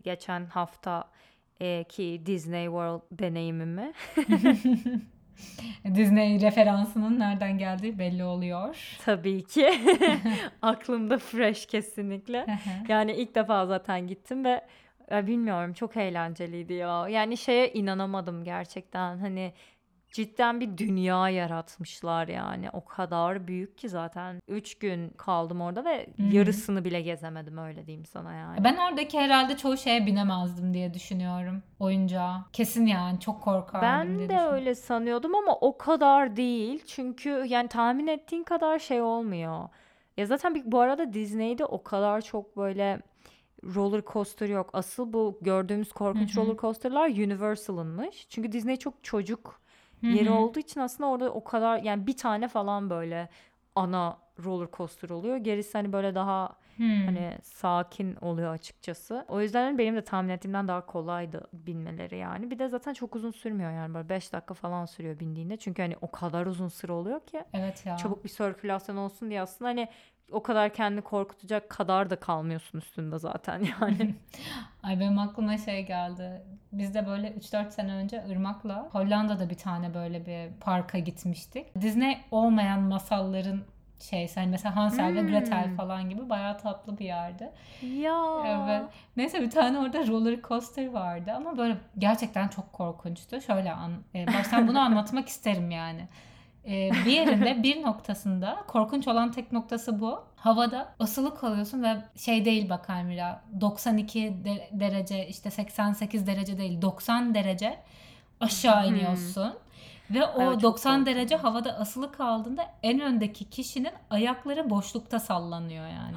Geçen 0.03 0.45
hafta 0.45 1.03
e, 1.59 1.83
ki 1.83 2.21
Disney 2.25 2.65
World 2.65 3.01
deneyimimi. 3.11 3.93
Disney 5.95 6.41
referansının 6.41 7.19
nereden 7.19 7.57
geldiği 7.57 7.99
belli 7.99 8.23
oluyor. 8.23 8.97
Tabii 9.05 9.43
ki 9.43 9.73
aklımda 10.61 11.17
fresh 11.17 11.65
kesinlikle. 11.65 12.45
Yani 12.87 13.11
ilk 13.11 13.35
defa 13.35 13.65
zaten 13.65 14.07
gittim 14.07 14.45
ve 14.45 14.61
bilmiyorum 15.11 15.73
çok 15.73 15.97
eğlenceliydi 15.97 16.73
ya. 16.73 17.09
Yani 17.09 17.37
şeye 17.37 17.73
inanamadım 17.73 18.43
gerçekten. 18.43 19.17
Hani 19.17 19.53
cidden 20.11 20.59
bir 20.59 20.77
dünya 20.77 21.29
yaratmışlar 21.29 22.27
yani. 22.27 22.69
O 22.73 22.85
kadar 22.85 23.47
büyük 23.47 23.77
ki 23.77 23.89
zaten. 23.89 24.41
Üç 24.47 24.77
gün 24.79 25.09
kaldım 25.09 25.61
orada 25.61 25.85
ve 25.85 26.07
Hı 26.17 26.23
hı. 26.23 26.35
yarısını 26.35 26.85
bile 26.85 27.01
gezemedim 27.01 27.57
öyle 27.57 27.85
diyeyim 27.85 28.05
sana 28.05 28.33
yani. 28.33 28.63
Ben 28.63 28.77
oradaki 28.77 29.19
herhalde 29.19 29.57
çoğu 29.57 29.77
şeye 29.77 30.05
binemezdim 30.05 30.73
diye 30.73 30.93
düşünüyorum. 30.93 31.63
Oyuncağa. 31.79 32.45
Kesin 32.53 32.85
yani 32.85 33.19
çok 33.19 33.41
korkardım 33.41 33.81
Ben 33.81 34.17
diye 34.17 34.29
de 34.29 34.39
öyle 34.39 34.75
sanıyordum 34.75 35.35
ama 35.35 35.55
o 35.55 35.77
kadar 35.77 36.35
değil. 36.35 36.83
Çünkü 36.87 37.43
yani 37.47 37.67
tahmin 37.67 38.07
ettiğin 38.07 38.43
kadar 38.43 38.79
şey 38.79 39.01
olmuyor. 39.01 39.69
Ya 40.17 40.25
zaten 40.25 40.55
bir, 40.55 40.63
bu 40.65 40.79
arada 40.79 41.13
Disney'de 41.13 41.65
o 41.65 41.83
kadar 41.83 42.21
çok 42.21 42.57
böyle 42.57 43.01
roller 43.63 44.01
coaster 44.13 44.49
yok. 44.49 44.69
Asıl 44.73 45.13
bu 45.13 45.37
gördüğümüz 45.41 45.93
korkunç 45.93 46.35
Hı 46.37 46.41
hı. 46.41 46.45
roller 46.45 46.57
coaster'lar 46.57 47.09
Universal'ınmış. 47.09 48.27
Çünkü 48.29 48.51
Disney 48.51 48.77
çok 48.77 49.03
çocuk 49.03 49.58
Hı 50.01 50.07
yeri 50.07 50.29
olduğu 50.29 50.59
için 50.59 50.79
aslında 50.79 51.09
orada 51.09 51.31
o 51.33 51.43
kadar 51.43 51.77
yani 51.77 52.07
bir 52.07 52.17
tane 52.17 52.47
falan 52.47 52.89
böyle 52.89 53.29
ana 53.75 54.17
roller 54.45 54.67
coaster 54.73 55.09
oluyor. 55.09 55.37
Gerisi 55.37 55.77
hani 55.77 55.93
böyle 55.93 56.15
daha 56.15 56.55
Hmm. 56.79 57.05
Hani 57.05 57.37
sakin 57.43 58.15
oluyor 58.15 58.53
açıkçası. 58.53 59.25
O 59.27 59.41
yüzden 59.41 59.63
hani 59.65 59.77
benim 59.77 59.95
de 59.95 60.01
tahmin 60.03 60.29
ettiğimden 60.29 60.67
daha 60.67 60.85
kolaydı 60.85 61.47
binmeleri 61.53 62.17
yani. 62.17 62.51
Bir 62.51 62.59
de 62.59 62.67
zaten 62.67 62.93
çok 62.93 63.15
uzun 63.15 63.31
sürmüyor 63.31 63.71
yani 63.71 63.93
böyle 63.93 64.09
5 64.09 64.33
dakika 64.33 64.53
falan 64.53 64.85
sürüyor 64.85 65.19
bindiğinde. 65.19 65.57
Çünkü 65.57 65.81
hani 65.81 65.95
o 66.01 66.11
kadar 66.11 66.45
uzun 66.45 66.67
sıra 66.67 66.93
oluyor 66.93 67.19
ki 67.19 67.43
Evet 67.53 67.85
ya. 67.85 67.97
çabuk 67.97 68.23
bir 68.23 68.29
sirkülasyon 68.29 68.97
olsun 68.97 69.29
diye 69.29 69.41
aslında 69.41 69.69
hani 69.69 69.87
o 70.31 70.43
kadar 70.43 70.73
kendini 70.73 71.01
korkutacak 71.01 71.69
kadar 71.69 72.09
da 72.09 72.15
kalmıyorsun 72.15 72.77
üstünde 72.77 73.19
zaten 73.19 73.59
yani. 73.81 74.15
Ay 74.83 74.99
benim 74.99 75.19
aklıma 75.19 75.57
şey 75.57 75.85
geldi. 75.85 76.41
Biz 76.71 76.93
de 76.93 77.07
böyle 77.07 77.27
3-4 77.31 77.71
sene 77.71 77.93
önce 77.93 78.23
Irmak'la 78.29 78.87
Hollanda'da 78.91 79.49
bir 79.49 79.57
tane 79.57 79.93
böyle 79.93 80.25
bir 80.25 80.59
parka 80.59 80.99
gitmiştik. 80.99 81.81
Disney 81.81 82.17
olmayan 82.31 82.81
masalların 82.81 83.61
şeysi 83.99 84.39
hani 84.39 84.49
mesela 84.49 84.75
Hansel 84.75 85.15
ve 85.15 85.21
Gretel 85.21 85.65
Hmm. 85.67 85.75
falan 85.75 86.09
gibi 86.09 86.29
bayağı 86.29 86.57
tatlı 86.57 86.99
bir 86.99 87.05
yerdi. 87.05 87.51
ya. 87.81 88.25
Evet. 88.45 88.83
Neyse 89.17 89.41
bir 89.41 89.49
tane 89.49 89.79
orada 89.79 90.07
roller 90.07 90.41
coaster 90.41 90.87
vardı 90.87 91.31
ama 91.35 91.57
böyle 91.57 91.77
gerçekten 91.97 92.47
çok 92.47 92.73
korkunçtu. 92.73 93.41
Şöyle 93.41 93.71
an, 93.73 93.91
e, 94.15 94.27
baştan 94.27 94.67
bunu 94.67 94.79
anlatmak 94.85 95.27
isterim 95.27 95.71
yani. 95.71 96.07
E, 96.69 96.91
bir 97.05 97.11
yerinde 97.11 97.63
bir 97.63 97.81
noktasında 97.83 98.57
korkunç 98.67 99.07
olan 99.07 99.31
tek 99.31 99.51
noktası 99.51 100.01
bu. 100.01 100.23
Havada 100.35 100.93
asılı 100.99 101.39
kalıyorsun 101.39 101.83
ve 101.83 101.97
şey 102.17 102.45
değil 102.45 102.69
bak 102.69 102.89
Almira 102.89 103.41
92 103.61 104.33
de- 104.45 104.69
derece 104.71 105.27
işte 105.27 105.51
88 105.51 106.27
derece 106.27 106.57
değil 106.57 106.81
90 106.81 107.35
derece 107.35 107.77
aşağı 108.39 108.87
Hmm. 108.87 108.95
Ve 110.11 110.25
o 110.25 110.51
çok 110.51 110.61
90 110.61 111.05
derece 111.05 111.35
havada 111.35 111.73
asılı 111.73 112.11
kaldığında 112.11 112.65
en 112.83 112.99
öndeki 112.99 113.49
kişinin 113.49 113.91
ayakları 114.09 114.69
boşlukta 114.69 115.19
sallanıyor 115.19 115.87
yani. 115.87 116.15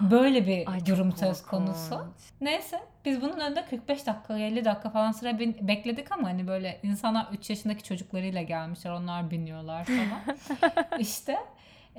Böyle 0.10 0.46
bir 0.46 0.72
Ay, 0.72 0.86
durum 0.86 1.12
söz 1.12 1.42
konusu. 1.42 2.06
Neyse 2.40 2.80
biz 3.04 3.22
bunun 3.22 3.40
önünde 3.40 3.64
45 3.64 4.06
dakika 4.06 4.38
50 4.38 4.64
dakika 4.64 4.90
falan 4.90 5.12
sıra 5.12 5.38
bekledik 5.38 6.12
ama 6.12 6.28
hani 6.28 6.48
böyle 6.48 6.80
insanlar 6.82 7.28
3 7.32 7.50
yaşındaki 7.50 7.82
çocuklarıyla 7.82 8.42
gelmişler 8.42 8.90
onlar 8.90 9.30
biniyorlar 9.30 9.84
falan. 9.84 10.38
işte 10.98 11.38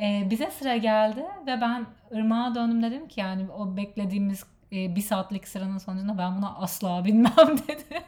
e, 0.02 0.28
bize 0.30 0.52
sıra 0.52 0.78
geldi 0.78 1.26
ve 1.48 1.62
ben 1.62 1.86
ırmağa 2.16 2.56
döndüm 2.56 2.84
dedim 2.84 3.08
ki 3.08 3.20
yani 3.20 3.52
o 3.58 3.78
beklediğimiz 3.78 4.46
e, 4.72 4.96
bir 4.96 5.02
saatlik 5.02 5.48
sıranın 5.48 5.78
sonucunda 5.78 6.18
ben 6.18 6.38
buna 6.38 6.56
asla 6.56 7.06
binmem 7.06 7.58
dedim. 7.68 8.04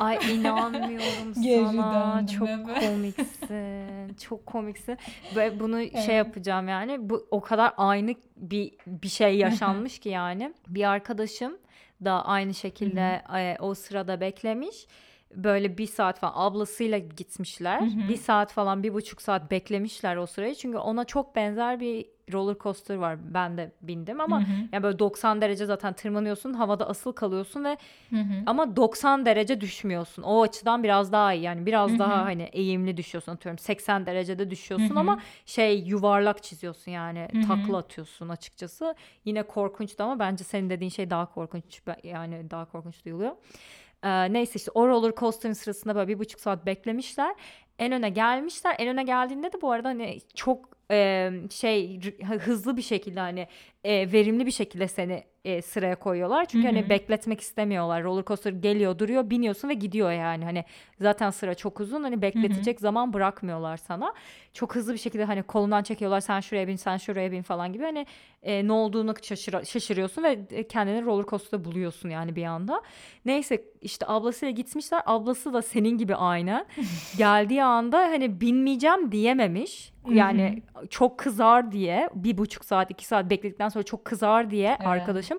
Ay 0.00 0.18
inanmıyorum 0.34 1.34
sana. 1.74 2.26
Çok 2.26 2.48
komiksin. 2.80 4.14
Çok 4.14 4.46
komiksin. 4.46 4.98
Ve 5.36 5.60
bunu 5.60 5.80
Evet. 5.80 6.02
şey 6.06 6.16
yapacağım 6.16 6.68
yani. 6.68 7.10
Bu 7.10 7.26
o 7.30 7.40
kadar 7.40 7.72
aynı 7.76 8.14
bir 8.36 8.72
bir 8.86 9.08
şey 9.08 9.36
yaşanmış 9.38 9.98
ki 9.98 10.08
yani. 10.08 10.54
Bir 10.68 10.84
arkadaşım 10.90 11.58
da 12.04 12.24
aynı 12.24 12.54
şekilde 12.54 13.22
e, 13.36 13.56
o 13.60 13.74
sırada 13.74 14.20
beklemiş. 14.20 14.86
Böyle 15.34 15.78
bir 15.78 15.86
saat 15.86 16.18
falan 16.18 16.32
ablasıyla 16.36 16.98
gitmişler. 16.98 17.80
Hı 17.80 17.84
hı. 17.84 18.08
Bir 18.08 18.16
saat 18.16 18.52
falan 18.52 18.82
bir 18.82 18.94
buçuk 18.94 19.22
saat 19.22 19.50
beklemişler 19.50 20.16
o 20.16 20.26
sırayı. 20.26 20.54
Çünkü 20.54 20.78
ona 20.78 21.04
çok 21.04 21.36
benzer 21.36 21.80
bir 21.80 22.06
roller 22.32 22.56
coaster 22.60 22.94
var. 22.94 23.34
Ben 23.34 23.56
de 23.58 23.72
bindim 23.82 24.20
ama 24.20 24.40
Hı 24.40 24.44
hı. 24.44 24.68
yani 24.72 24.82
böyle 24.82 24.98
90 24.98 25.40
derece 25.40 25.66
zaten 25.66 25.92
tırmanıyorsun. 25.92 26.52
Havada 26.52 26.88
asıl 26.88 27.12
kalıyorsun 27.12 27.64
ve 27.64 27.76
Hı 28.10 28.16
hı. 28.16 28.42
ama 28.46 28.76
90 28.76 29.26
derece 29.26 29.60
düşmüyorsun. 29.60 30.22
O 30.22 30.42
açıdan 30.42 30.82
biraz 30.82 31.12
daha 31.12 31.32
iyi. 31.32 31.42
Yani 31.42 31.66
biraz 31.66 31.90
Hı 31.90 31.94
hı. 31.94 31.98
daha 31.98 32.24
hani 32.24 32.42
eğimli 32.42 32.96
düşüyorsun 32.96 33.32
atıyorum. 33.32 33.58
80 33.58 34.06
derecede 34.06 34.50
düşüyorsun 34.50 34.90
Hı 34.90 34.94
hı. 34.94 34.98
ama 34.98 35.18
şey 35.46 35.80
yuvarlak 35.82 36.42
çiziyorsun 36.42 36.92
yani. 36.92 37.28
Hı 37.32 37.38
hı. 37.38 37.42
Takla 37.42 37.76
atıyorsun 37.78 38.28
açıkçası. 38.28 38.94
Yine 39.24 39.42
korkunçtu 39.42 40.04
ama 40.04 40.18
bence 40.18 40.44
senin 40.44 40.70
dediğin 40.70 40.90
şey 40.90 41.10
daha 41.10 41.26
korkunç. 41.34 41.82
Yani 42.04 42.50
daha 42.50 42.64
korkunç 42.64 43.04
duyuluyor. 43.04 43.32
Ee, 44.04 44.32
neyse 44.32 44.52
işte 44.56 44.70
o 44.74 44.88
roller 44.88 45.12
coaster'ın 45.16 45.52
sırasında 45.52 45.94
böyle 45.96 46.08
bir 46.08 46.18
buçuk 46.18 46.40
saat 46.40 46.66
beklemişler. 46.66 47.34
En 47.78 47.92
öne 47.92 48.10
gelmişler. 48.10 48.76
En 48.78 48.88
öne 48.88 49.02
geldiğinde 49.02 49.52
de 49.52 49.60
bu 49.62 49.72
arada 49.72 49.88
hani 49.88 50.18
çok 50.34 50.68
e, 50.90 51.30
şey 51.50 52.00
hızlı 52.24 52.76
bir 52.76 52.82
şekilde 52.82 53.20
hani 53.20 53.48
e, 53.84 54.12
verimli 54.12 54.46
bir 54.46 54.50
şekilde 54.50 54.88
seni 54.88 55.24
e, 55.44 55.62
sıraya 55.62 55.96
koyuyorlar. 55.96 56.44
Çünkü 56.44 56.68
Hı 56.68 56.72
hı. 56.72 56.76
hani 56.76 56.88
bekletmek 56.90 57.40
istemiyorlar. 57.40 58.04
Roller 58.04 58.24
coaster 58.24 58.52
geliyor, 58.52 58.98
duruyor, 58.98 59.30
biniyorsun 59.30 59.68
ve 59.68 59.74
gidiyor 59.74 60.12
yani. 60.12 60.44
Hani 60.44 60.64
zaten 61.00 61.30
sıra 61.30 61.54
çok 61.54 61.80
uzun. 61.80 62.02
Hani 62.02 62.22
bekletecek 62.22 62.80
zaman 62.80 63.12
bırakmıyorlar 63.12 63.76
sana. 63.76 64.14
Çok 64.52 64.74
hızlı 64.74 64.92
bir 64.92 64.98
şekilde 64.98 65.24
hani 65.24 65.42
kolundan 65.42 65.82
çekiyorlar. 65.82 66.20
Sen 66.20 66.40
şuraya 66.40 66.68
bin, 66.68 66.76
sen 66.76 66.96
şuraya 66.96 67.32
bin 67.32 67.42
falan 67.42 67.72
gibi. 67.72 67.84
Hani 67.84 68.06
e, 68.42 68.66
ne 68.66 68.72
olduğunu 68.72 69.14
şaşır, 69.22 69.64
şaşırıyorsun 69.64 70.22
ve 70.22 70.38
e, 70.50 70.68
kendini 70.68 71.04
roller 71.04 71.26
coaster'da 71.26 71.64
buluyorsun 71.64 72.08
yani 72.08 72.36
bir 72.36 72.44
anda. 72.44 72.82
Neyse 73.24 73.64
işte 73.80 74.06
ablasıyla 74.08 74.52
gitmişler. 74.52 75.02
Ablası 75.06 75.52
da 75.52 75.62
senin 75.62 75.98
gibi 75.98 76.14
aynı. 76.14 76.66
Geldiği 77.18 77.64
anda 77.64 77.98
hani 77.98 78.40
binmeyeceğim 78.40 79.12
diyememiş. 79.12 79.92
Yani 80.10 80.62
çok 80.90 81.18
kızar 81.18 81.72
diye 81.72 82.08
bir 82.14 82.38
buçuk 82.38 82.64
saat 82.64 82.90
iki 82.90 83.06
saat 83.06 83.30
bekledikten 83.30 83.68
sonra 83.68 83.84
çok 83.84 84.04
kızar 84.04 84.50
diye 84.50 84.68
Evet. 84.78 84.86
arkadaşım 84.86 85.38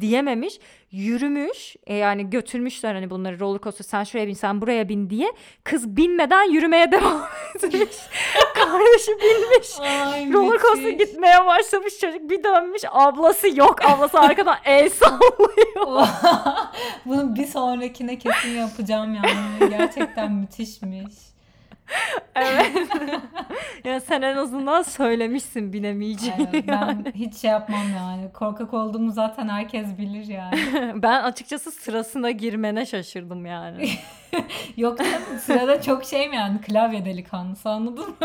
diyememiş. 0.00 0.60
Yürümüş 0.90 1.76
e, 1.86 1.94
yani 1.94 2.30
götürmüşler 2.30 2.94
hani 2.94 3.10
bunları 3.10 3.40
roller 3.40 3.60
coaster 3.60 3.84
sen 3.84 4.04
şuraya 4.04 4.26
bin 4.26 4.34
sen 4.34 4.60
buraya 4.60 4.88
bin 4.88 5.10
diye. 5.10 5.32
Kız 5.64 5.96
binmeden 5.96 6.50
yürümeye 6.52 6.92
devam 6.92 7.22
etmiş. 7.56 7.96
Kardeşi 8.54 9.10
binmiş. 9.22 9.80
Ay, 9.80 10.32
Roller 10.32 10.58
coaster 10.58 10.84
müthiş. 10.92 11.06
gitmeye 11.10 11.46
başlamış 11.46 11.98
çocuk 11.98 12.30
bir 12.30 12.44
dönmüş 12.44 12.82
ablası 12.92 13.58
yok 13.58 13.84
ablası 13.84 14.20
arkadan 14.20 14.56
el 14.64 14.88
sallıyor. 14.90 16.08
Bunu 17.04 17.36
bir 17.36 17.46
sonrakine 17.46 18.18
kesin 18.18 18.50
yapacağım 18.58 19.14
yani. 19.14 19.70
Gerçekten 19.70 20.32
müthişmiş. 20.32 21.14
Evet. 22.34 22.72
ya 23.84 24.00
sen 24.00 24.22
en 24.22 24.36
azından 24.36 24.82
söylemişsin 24.82 25.72
binemeyeceğini. 25.72 26.48
Evet, 26.52 26.64
ben 26.68 26.72
yani. 26.72 27.12
hiç 27.14 27.36
şey 27.36 27.50
yapmam 27.50 27.86
yani. 27.96 28.32
Korkak 28.32 28.74
olduğumu 28.74 29.10
zaten 29.10 29.48
herkes 29.48 29.98
bilir 29.98 30.26
yani. 30.26 30.56
Ben 31.02 31.22
açıkçası 31.22 31.70
sırasına 31.70 32.30
girmene 32.30 32.86
şaşırdım 32.86 33.46
yani. 33.46 33.88
Yok 34.76 34.98
canım 34.98 35.38
sırada 35.40 35.82
çok 35.82 36.04
şey 36.04 36.28
mi 36.28 36.36
yani 36.36 36.60
klavye 36.60 37.04
delikanlısı 37.04 37.70
anladın 37.70 38.08
mı? 38.08 38.16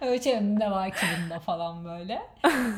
Öyle 0.00 0.22
şey 0.22 0.40
ne 0.40 0.70
var 0.70 0.90
ki 0.90 1.06
bunda 1.22 1.40
falan 1.40 1.84
böyle. 1.84 2.22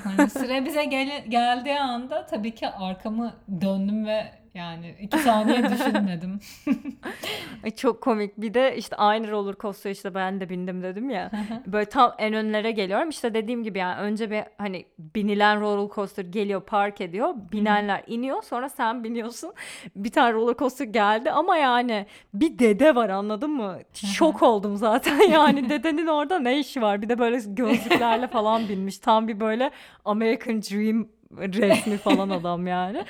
Hani 0.05 0.31
sıra 0.31 0.65
bize 0.65 0.85
gel- 0.85 1.25
geldiği 1.29 1.81
anda 1.81 2.27
tabii 2.27 2.55
ki 2.55 2.69
arkamı 2.69 3.33
döndüm 3.61 4.07
ve 4.07 4.40
yani 4.55 4.97
iki 5.01 5.19
saniye 5.19 5.71
düşünmedim. 5.71 6.41
Ay 7.65 7.71
çok 7.71 8.01
komik. 8.01 8.37
Bir 8.37 8.55
de 8.55 8.77
işte 8.77 8.97
aynı 8.97 9.31
roller 9.31 9.55
coaster 9.61 9.91
işte 9.91 10.15
ben 10.15 10.41
de 10.41 10.49
bindim 10.49 10.83
dedim 10.83 11.11
ya. 11.11 11.31
Böyle 11.67 11.85
tam 11.85 12.15
en 12.19 12.35
önlere 12.35 12.71
geliyorum. 12.71 13.09
İşte 13.09 13.35
dediğim 13.35 13.63
gibi 13.63 13.79
yani 13.79 14.01
önce 14.01 14.31
bir 14.31 14.43
hani 14.59 14.85
binilen 14.99 15.61
roller 15.61 15.95
coaster 15.95 16.25
geliyor 16.25 16.61
park 16.61 17.01
ediyor. 17.01 17.35
Binenler 17.53 18.03
iniyor 18.07 18.43
sonra 18.43 18.69
sen 18.69 19.05
biniyorsun. 19.05 19.53
Bir 19.97 20.11
tane 20.11 20.33
roller 20.33 20.55
coaster 20.55 20.85
geldi 20.87 21.31
ama 21.31 21.57
yani 21.57 22.07
bir 22.35 22.59
dede 22.59 22.95
var 22.95 23.09
anladın 23.09 23.51
mı? 23.51 23.79
Şok 23.95 24.43
oldum 24.43 24.77
zaten 24.77 25.21
yani 25.31 25.69
dedenin 25.69 26.07
orada 26.07 26.39
ne 26.39 26.59
işi 26.59 26.83
var? 26.83 27.03
Bir 27.03 27.09
de 27.09 27.19
böyle 27.19 27.41
gözlüklerle 27.47 28.29
falan 28.29 28.69
binmiş. 28.69 28.99
Tam 28.99 29.29
bir 29.29 29.41
böyle 29.41 29.71
American 30.05 30.63
Dream 30.63 31.09
resmi 31.39 31.97
falan 31.97 32.31
adam 32.41 32.67
yani. 32.67 33.05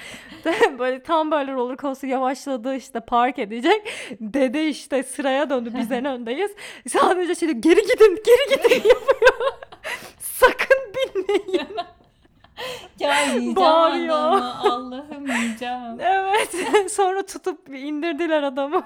böyle 0.79 1.03
tam 1.03 1.31
böyle 1.31 1.53
roller 1.53 1.77
coaster 1.77 2.09
yavaşladı 2.09 2.75
işte 2.77 3.01
park 3.01 3.39
edecek. 3.39 3.83
Dede 4.21 4.69
işte 4.69 5.03
sıraya 5.03 5.51
döndü 5.51 5.73
biz 5.79 5.93
en 5.93 6.05
öndeyiz. 6.15 6.51
Sadece 6.89 7.41
diyor, 7.41 7.53
geri 7.53 7.81
gidin 7.83 8.23
geri 8.27 8.63
gidin 8.63 8.89
yapıyor. 8.89 9.53
Sakın 10.19 10.79
binmeyin. 10.95 11.69
Ya 12.99 13.21
yiyeceğim 13.25 13.57
Bağırıyor. 13.57 14.17
adamı 14.17 14.55
Allah'ım 14.61 15.27
yiyeceğim. 15.27 16.01
Evet. 16.01 16.55
Sonra 16.93 17.27
tutup 17.27 17.69
indirdiler 17.69 18.43
adamı. 18.43 18.83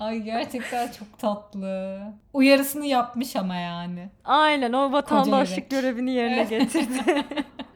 Ay 0.00 0.18
gerçekten 0.18 0.88
çok 0.98 1.18
tatlı. 1.18 1.98
Uyarısını 2.32 2.86
yapmış 2.86 3.36
ama 3.36 3.54
yani. 3.56 4.08
Aynen 4.24 4.72
o 4.72 4.92
vatandaşlık 4.92 5.70
görevini 5.70 6.10
yerine 6.12 6.44
getirdi. 6.44 7.24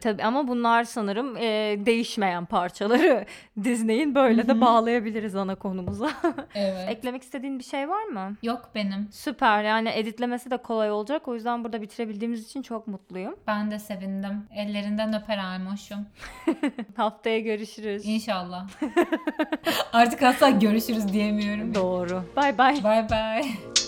Tabii 0.03 0.23
ama 0.23 0.47
bunlar 0.47 0.83
sanırım 0.83 1.37
e, 1.37 1.41
değişmeyen 1.85 2.45
parçaları 2.45 3.25
Disney'in 3.63 4.15
böyle 4.15 4.47
de 4.47 4.61
bağlayabiliriz 4.61 5.35
ana 5.35 5.55
konumuza. 5.55 6.09
Evet. 6.55 6.89
Eklemek 6.89 7.23
istediğin 7.23 7.59
bir 7.59 7.63
şey 7.63 7.89
var 7.89 8.03
mı? 8.03 8.35
Yok 8.43 8.69
benim. 8.75 9.07
Süper 9.11 9.63
yani 9.63 9.89
editlemesi 9.89 10.51
de 10.51 10.57
kolay 10.57 10.91
olacak. 10.91 11.27
O 11.27 11.33
yüzden 11.35 11.63
burada 11.63 11.81
bitirebildiğimiz 11.81 12.45
için 12.45 12.61
çok 12.61 12.87
mutluyum. 12.87 13.35
Ben 13.47 13.71
de 13.71 13.79
sevindim. 13.79 14.45
Ellerinden 14.55 15.21
öper 15.21 15.37
Almoş'um. 15.37 16.05
Haftaya 16.97 17.39
görüşürüz. 17.39 18.05
İnşallah. 18.05 18.67
Artık 19.93 20.23
asla 20.23 20.49
görüşürüz 20.49 21.13
diyemiyorum. 21.13 21.75
Doğru. 21.75 22.23
Bay 22.35 22.57
bay. 22.57 22.73
Bye 22.75 23.07
bye. 23.09 23.82